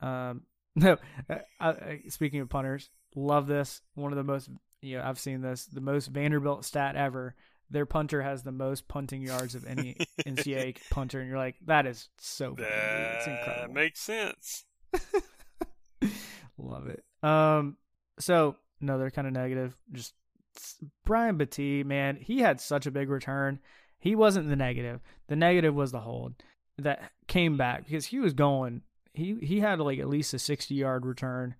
Um, 0.00 0.42
no, 0.76 0.96
uh, 1.28 1.38
I, 1.60 2.00
speaking 2.08 2.40
of 2.40 2.48
punters, 2.48 2.90
love 3.14 3.46
this. 3.46 3.80
One 3.94 4.12
of 4.12 4.16
the 4.16 4.24
most, 4.24 4.48
you 4.80 4.98
know, 4.98 5.04
I've 5.04 5.18
seen 5.18 5.40
this, 5.40 5.66
the 5.66 5.80
most 5.80 6.06
Vanderbilt 6.06 6.64
stat 6.64 6.96
ever. 6.96 7.34
Their 7.70 7.84
punter 7.84 8.22
has 8.22 8.42
the 8.42 8.52
most 8.52 8.88
punting 8.88 9.20
yards 9.22 9.54
of 9.54 9.66
any 9.66 9.96
NCAA 10.24 10.78
punter, 10.90 11.20
and 11.20 11.28
you're 11.28 11.36
like, 11.36 11.56
that 11.66 11.86
is 11.86 12.08
so 12.18 12.54
funny. 12.54 12.66
dude. 12.66 13.16
It's 13.16 13.26
that 13.26 13.38
incredible. 13.40 13.74
makes 13.74 14.00
sense. 14.00 14.64
Love 16.58 16.86
it. 16.88 17.04
Um, 17.22 17.76
so 18.18 18.56
another 18.80 19.10
kind 19.10 19.26
of 19.26 19.32
negative, 19.32 19.76
just 19.92 20.14
Brian 21.04 21.38
Battie, 21.38 21.84
man, 21.84 22.16
he 22.16 22.40
had 22.40 22.60
such 22.60 22.86
a 22.86 22.90
big 22.90 23.08
return. 23.08 23.60
He 23.98 24.14
wasn't 24.14 24.48
the 24.48 24.56
negative. 24.56 25.00
The 25.28 25.36
negative 25.36 25.74
was 25.74 25.92
the 25.92 26.00
hold 26.00 26.34
that 26.78 27.12
came 27.26 27.56
back 27.56 27.84
because 27.84 28.06
he 28.06 28.18
was 28.20 28.32
going. 28.32 28.82
He 29.12 29.36
he 29.42 29.60
had 29.60 29.80
like 29.80 29.98
at 29.98 30.08
least 30.08 30.34
a 30.34 30.38
sixty 30.38 30.74
yard 30.74 31.04
return. 31.04 31.56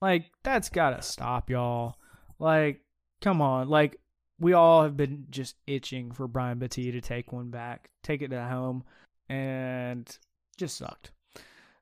Like 0.00 0.30
that's 0.42 0.68
gotta 0.68 1.02
stop, 1.02 1.50
y'all. 1.50 1.96
Like, 2.38 2.80
come 3.20 3.42
on. 3.42 3.68
Like 3.68 4.00
we 4.38 4.52
all 4.52 4.82
have 4.82 4.96
been 4.96 5.26
just 5.30 5.56
itching 5.66 6.12
for 6.12 6.26
Brian 6.26 6.58
Battie 6.58 6.92
to 6.92 7.00
take 7.00 7.32
one 7.32 7.50
back, 7.50 7.90
take 8.02 8.22
it 8.22 8.28
to 8.28 8.42
home, 8.42 8.84
and 9.28 10.18
just 10.56 10.76
sucked. 10.76 11.10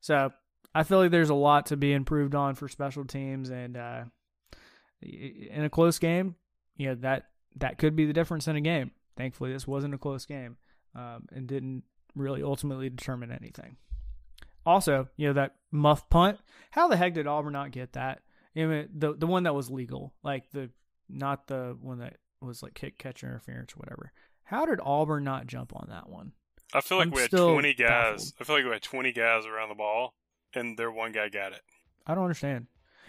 So 0.01 0.33
I 0.75 0.83
feel 0.83 0.99
like 0.99 1.11
there's 1.11 1.31
a 1.31 1.35
lot 1.35 1.67
to 1.67 1.77
be 1.77 1.93
improved 1.93 2.35
on 2.35 2.55
for 2.55 2.69
special 2.69 3.05
teams, 3.05 3.51
and 3.51 3.77
uh, 3.77 4.05
in 5.03 5.65
a 5.65 5.71
close 5.71 5.99
game, 5.99 6.37
you 6.77 6.89
know 6.89 6.95
that 6.97 7.25
that 7.57 7.79
could 7.79 7.97
be 7.97 8.07
the 8.07 8.13
difference 8.13 8.49
in 8.49 8.57
a 8.57 8.61
game. 8.61 8.93
Thankfully, 9.17 9.53
this 9.53 9.67
wasn't 9.67 9.95
a 9.95 9.99
close 9.99 10.27
game, 10.27 10.57
um, 10.95 11.27
and 11.33 11.47
didn't 11.47 11.85
really 12.15 12.43
ultimately 12.43 12.89
determine 12.91 13.33
anything. 13.33 13.77
Also, 14.67 15.09
you 15.17 15.27
know 15.29 15.33
that 15.35 15.57
muff 15.71 16.09
punt. 16.11 16.39
How 16.71 16.89
the 16.89 16.97
heck 16.97 17.15
did 17.15 17.27
Auburn 17.27 17.53
not 17.53 17.71
get 17.71 17.93
that? 17.95 18.21
I 18.57 18.65
mean, 18.67 18.89
the 18.95 19.15
the 19.15 19.27
one 19.27 19.45
that 19.45 19.55
was 19.55 19.71
legal, 19.71 20.15
like 20.23 20.51
the 20.51 20.71
not 21.09 21.47
the 21.47 21.77
one 21.81 21.99
that 21.99 22.17
was 22.41 22.63
like 22.63 22.75
kick 22.75 22.99
catch 22.99 23.23
interference 23.23 23.73
or 23.73 23.79
whatever. 23.79 24.13
How 24.45 24.67
did 24.67 24.81
Auburn 24.83 25.25
not 25.25 25.47
jump 25.47 25.75
on 25.75 25.89
that 25.91 26.09
one? 26.09 26.33
I 26.73 26.81
feel 26.81 26.99
like 26.99 27.09
I'm 27.09 27.13
we 27.13 27.23
had 27.23 27.31
20 27.31 27.75
guys. 27.75 28.33
baffled. 28.33 28.33
I 28.41 28.45
feel 28.45 28.57
like 28.57 28.65
we 28.65 28.71
had 28.71 28.83
20 28.83 29.13
guys 29.13 29.47
around 29.47 29.71
the 29.71 29.75
ball, 29.75 30.15
and 30.55 30.79
their 30.79 30.91
one 30.91 31.13
guy 31.13 31.29
got 31.29 31.53
it. 31.53 31.63
I 32.07 32.15
don't 32.15 32.25
understand. 32.25 32.67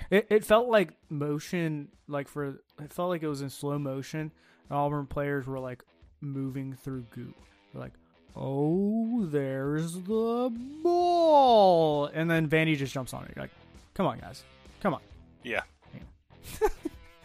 It 0.10 0.28
it 0.30 0.43
felt 0.45 0.67
like 0.69 0.93
motion, 1.10 1.89
like 2.08 2.28
for 2.28 2.60
it 2.82 2.91
felt 2.93 3.10
like 3.10 3.24
it 3.24 3.28
was 3.28 3.41
in 3.41 3.50
slow 3.50 3.78
motion. 3.80 4.32
And 4.69 4.78
Auburn 4.78 5.06
players 5.08 5.48
were 5.48 5.60
like 5.60 5.84
moving 6.22 6.74
through 6.74 7.06
goo. 7.12 7.34
They're 7.74 7.82
like, 7.82 7.93
oh, 8.36 9.26
there's 9.26 9.93
the 9.93 10.52
ball, 10.84 12.06
and 12.08 12.30
then 12.30 12.48
Vandy 12.48 12.76
just 12.78 12.93
jumps 12.93 13.13
on 13.13 13.24
it. 13.26 13.32
You're 13.36 13.43
like, 13.43 13.52
come 13.93 14.06
on, 14.08 14.19
guys, 14.19 14.43
come 14.82 14.93
on, 14.93 15.02
Yeah. 15.43 15.62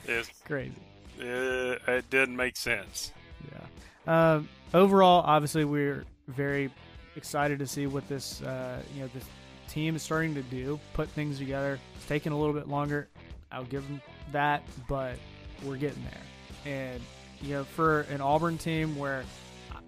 It's, 0.07 0.29
crazy. 0.45 0.75
uh, 1.21 1.77
it 1.89 2.09
didn't 2.11 2.37
make 2.37 2.57
sense. 2.57 3.13
Yeah. 4.07 4.35
Um, 4.35 4.49
overall, 4.75 5.23
obviously, 5.27 5.65
we're 5.65 6.05
very 6.29 6.71
excited 7.17 7.59
to 7.61 7.67
see 7.67 7.87
what 7.87 8.07
this, 8.09 8.43
uh, 8.43 8.83
you 8.95 9.03
know, 9.03 9.09
this 9.15 9.25
team 9.75 9.97
is 9.97 10.03
starting 10.03 10.35
to 10.37 10.43
do, 10.43 10.79
put 10.93 11.09
things 11.09 11.39
together. 11.39 11.81
It's 11.97 12.07
taking 12.07 12.31
a 12.33 12.39
little 12.39 12.55
bit 12.55 12.69
longer. 12.69 13.09
I'll 13.51 13.65
give 13.65 13.87
them 13.89 14.01
that, 14.33 14.63
but 14.89 15.17
we're 15.65 15.77
getting 15.77 16.05
there. 16.05 16.73
And 16.73 17.03
you 17.43 17.55
know, 17.55 17.65
for 17.65 18.03
an 18.03 18.21
Auburn 18.21 18.57
team 18.57 18.97
where 18.97 19.25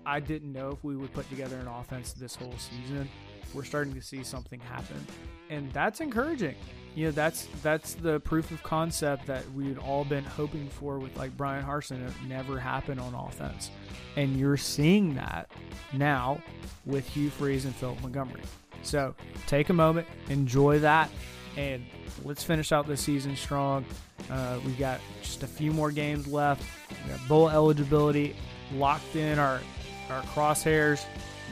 I 0.04 0.18
didn't 0.20 0.52
know 0.52 0.70
if 0.70 0.82
we 0.84 0.96
would 0.96 1.12
put 1.12 1.28
together 1.30 1.56
an 1.56 1.68
offense 1.68 2.12
this 2.12 2.34
whole 2.34 2.54
season, 2.58 3.08
we're 3.54 3.64
starting 3.64 3.94
to 3.94 4.02
see 4.02 4.24
something 4.24 4.60
happen, 4.60 5.06
and 5.50 5.72
that's 5.72 6.00
encouraging. 6.00 6.56
You 6.96 7.04
know, 7.04 7.10
that's 7.10 7.46
that's 7.62 7.92
the 7.92 8.20
proof 8.20 8.50
of 8.50 8.62
concept 8.62 9.26
that 9.26 9.44
we'd 9.52 9.76
all 9.76 10.02
been 10.02 10.24
hoping 10.24 10.66
for 10.66 10.98
with 10.98 11.14
like 11.18 11.36
Bryan 11.36 11.62
Harsin. 11.62 12.08
It 12.08 12.14
never 12.26 12.58
happened 12.58 13.00
on 13.00 13.14
offense, 13.14 13.70
and 14.16 14.34
you're 14.40 14.56
seeing 14.56 15.14
that 15.16 15.50
now 15.92 16.40
with 16.86 17.06
Hugh 17.06 17.28
Freeze 17.28 17.66
and 17.66 17.74
Philip 17.74 18.00
Montgomery. 18.00 18.40
So 18.82 19.14
take 19.46 19.68
a 19.68 19.74
moment, 19.74 20.06
enjoy 20.30 20.78
that, 20.78 21.10
and 21.58 21.84
let's 22.24 22.42
finish 22.42 22.72
out 22.72 22.86
this 22.86 23.02
season 23.02 23.36
strong. 23.36 23.84
Uh, 24.30 24.58
we've 24.64 24.78
got 24.78 24.98
just 25.20 25.42
a 25.42 25.46
few 25.46 25.72
more 25.72 25.90
games 25.90 26.26
left. 26.26 26.64
We 27.04 27.10
got 27.10 27.28
bowl 27.28 27.50
eligibility 27.50 28.34
locked 28.72 29.16
in 29.16 29.38
our 29.38 29.60
our 30.08 30.22
crosshairs. 30.22 31.04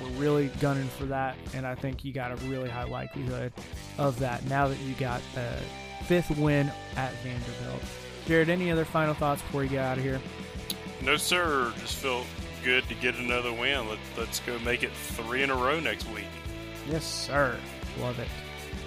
We're 0.02 0.20
really 0.20 0.48
gunning 0.60 0.88
for 0.88 1.04
that, 1.06 1.36
and 1.54 1.66
I 1.66 1.74
think 1.74 2.04
you 2.04 2.12
got 2.12 2.32
a 2.32 2.36
really 2.46 2.68
high 2.68 2.84
likelihood 2.84 3.52
of 3.98 4.18
that 4.18 4.44
now 4.46 4.68
that 4.68 4.78
you 4.80 4.94
got 4.94 5.22
a 5.36 6.04
fifth 6.04 6.36
win 6.36 6.70
at 6.96 7.12
Vanderbilt. 7.22 7.82
Jared, 8.26 8.48
any 8.48 8.70
other 8.70 8.84
final 8.84 9.14
thoughts 9.14 9.42
before 9.42 9.64
you 9.64 9.70
get 9.70 9.84
out 9.84 9.98
of 9.98 10.04
here? 10.04 10.20
No, 11.02 11.16
sir. 11.16 11.72
Just 11.78 11.96
felt 11.96 12.26
good 12.64 12.88
to 12.88 12.94
get 12.94 13.14
another 13.16 13.52
win. 13.52 13.88
Let, 13.88 13.98
let's 14.16 14.40
go 14.40 14.58
make 14.60 14.82
it 14.82 14.92
three 14.92 15.42
in 15.42 15.50
a 15.50 15.54
row 15.54 15.78
next 15.80 16.08
week. 16.10 16.24
Yes, 16.88 17.04
sir. 17.04 17.56
Love 18.00 18.18
it. 18.18 18.28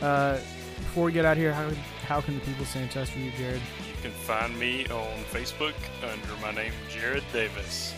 Uh, 0.01 0.39
before 0.77 1.05
we 1.05 1.11
get 1.11 1.25
out 1.25 1.33
of 1.33 1.37
here, 1.37 1.53
how, 1.53 1.69
how 2.05 2.21
can 2.21 2.35
the 2.35 2.41
people 2.41 2.65
stay 2.65 2.83
in 2.83 2.89
touch 2.89 3.13
with 3.15 3.23
you, 3.23 3.31
Jared? 3.37 3.61
You 3.87 4.01
can 4.01 4.11
find 4.11 4.57
me 4.59 4.85
on 4.87 5.23
Facebook 5.31 5.73
under 6.03 6.41
my 6.41 6.51
name, 6.51 6.73
Jared 6.89 7.23
Davis. 7.31 7.93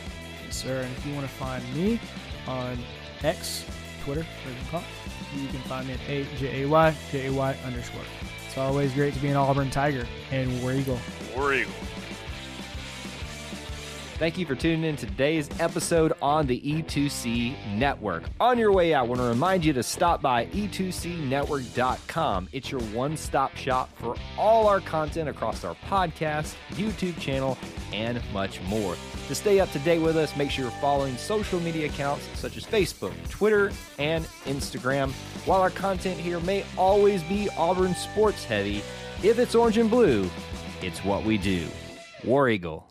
Yes, 0.45 0.57
sir. 0.57 0.81
And 0.81 0.91
if 0.97 1.05
you 1.05 1.13
want 1.13 1.25
to 1.25 1.33
find 1.33 1.63
me 1.73 1.99
on 2.47 2.77
X, 3.23 3.65
Twitter, 4.03 4.25
whatever 4.43 4.63
you 4.63 4.71
call 4.71 4.81
it, 4.81 5.41
you 5.41 5.47
can 5.47 5.59
find 5.61 5.87
me 5.87 5.93
at 5.93 5.99
A-J-A-Y, 6.07 6.95
J-A-Y 7.11 7.57
underscore. 7.65 8.01
It's 8.47 8.57
always 8.57 8.93
great 8.93 9.13
to 9.13 9.19
be 9.19 9.27
an 9.27 9.35
Auburn 9.35 9.69
Tiger 9.69 10.07
and 10.31 10.61
War 10.61 10.73
Eagle. 10.73 10.99
War 11.35 11.53
Eagle. 11.53 11.73
Thank 14.19 14.37
you 14.37 14.45
for 14.45 14.53
tuning 14.53 14.83
in 14.83 14.97
today's 14.97 15.49
episode 15.61 16.11
on 16.21 16.45
the 16.45 16.59
E2C 16.59 17.77
Network. 17.77 18.23
On 18.41 18.57
your 18.57 18.73
way 18.73 18.93
out, 18.93 19.05
I 19.05 19.07
want 19.07 19.21
to 19.21 19.27
remind 19.27 19.63
you 19.63 19.71
to 19.71 19.81
stop 19.81 20.21
by 20.21 20.47
e2cnetwork.com. 20.47 22.49
It's 22.51 22.69
your 22.69 22.81
one 22.81 23.15
stop 23.15 23.55
shop 23.55 23.89
for 23.95 24.17
all 24.37 24.67
our 24.67 24.81
content 24.81 25.29
across 25.29 25.63
our 25.63 25.73
podcast, 25.87 26.55
YouTube 26.71 27.17
channel, 27.17 27.57
and 27.93 28.21
much 28.33 28.61
more. 28.63 28.97
To 29.29 29.35
stay 29.35 29.59
up 29.59 29.71
to 29.73 29.79
date 29.79 29.99
with 29.99 30.17
us, 30.17 30.35
make 30.35 30.49
sure 30.49 30.63
you're 30.63 30.81
following 30.81 31.15
social 31.15 31.59
media 31.59 31.85
accounts 31.85 32.27
such 32.33 32.57
as 32.57 32.65
Facebook, 32.65 33.13
Twitter, 33.29 33.71
and 33.99 34.25
Instagram. 34.45 35.11
While 35.45 35.61
our 35.61 35.69
content 35.69 36.19
here 36.19 36.39
may 36.39 36.65
always 36.75 37.21
be 37.21 37.47
Auburn 37.55 37.93
sports 37.93 38.43
heavy, 38.43 38.81
if 39.21 39.37
it's 39.37 39.53
orange 39.53 39.77
and 39.77 39.87
blue, 39.87 40.27
it's 40.81 41.05
what 41.05 41.23
we 41.25 41.37
do. 41.37 41.67
War 42.23 42.49
Eagle. 42.49 42.88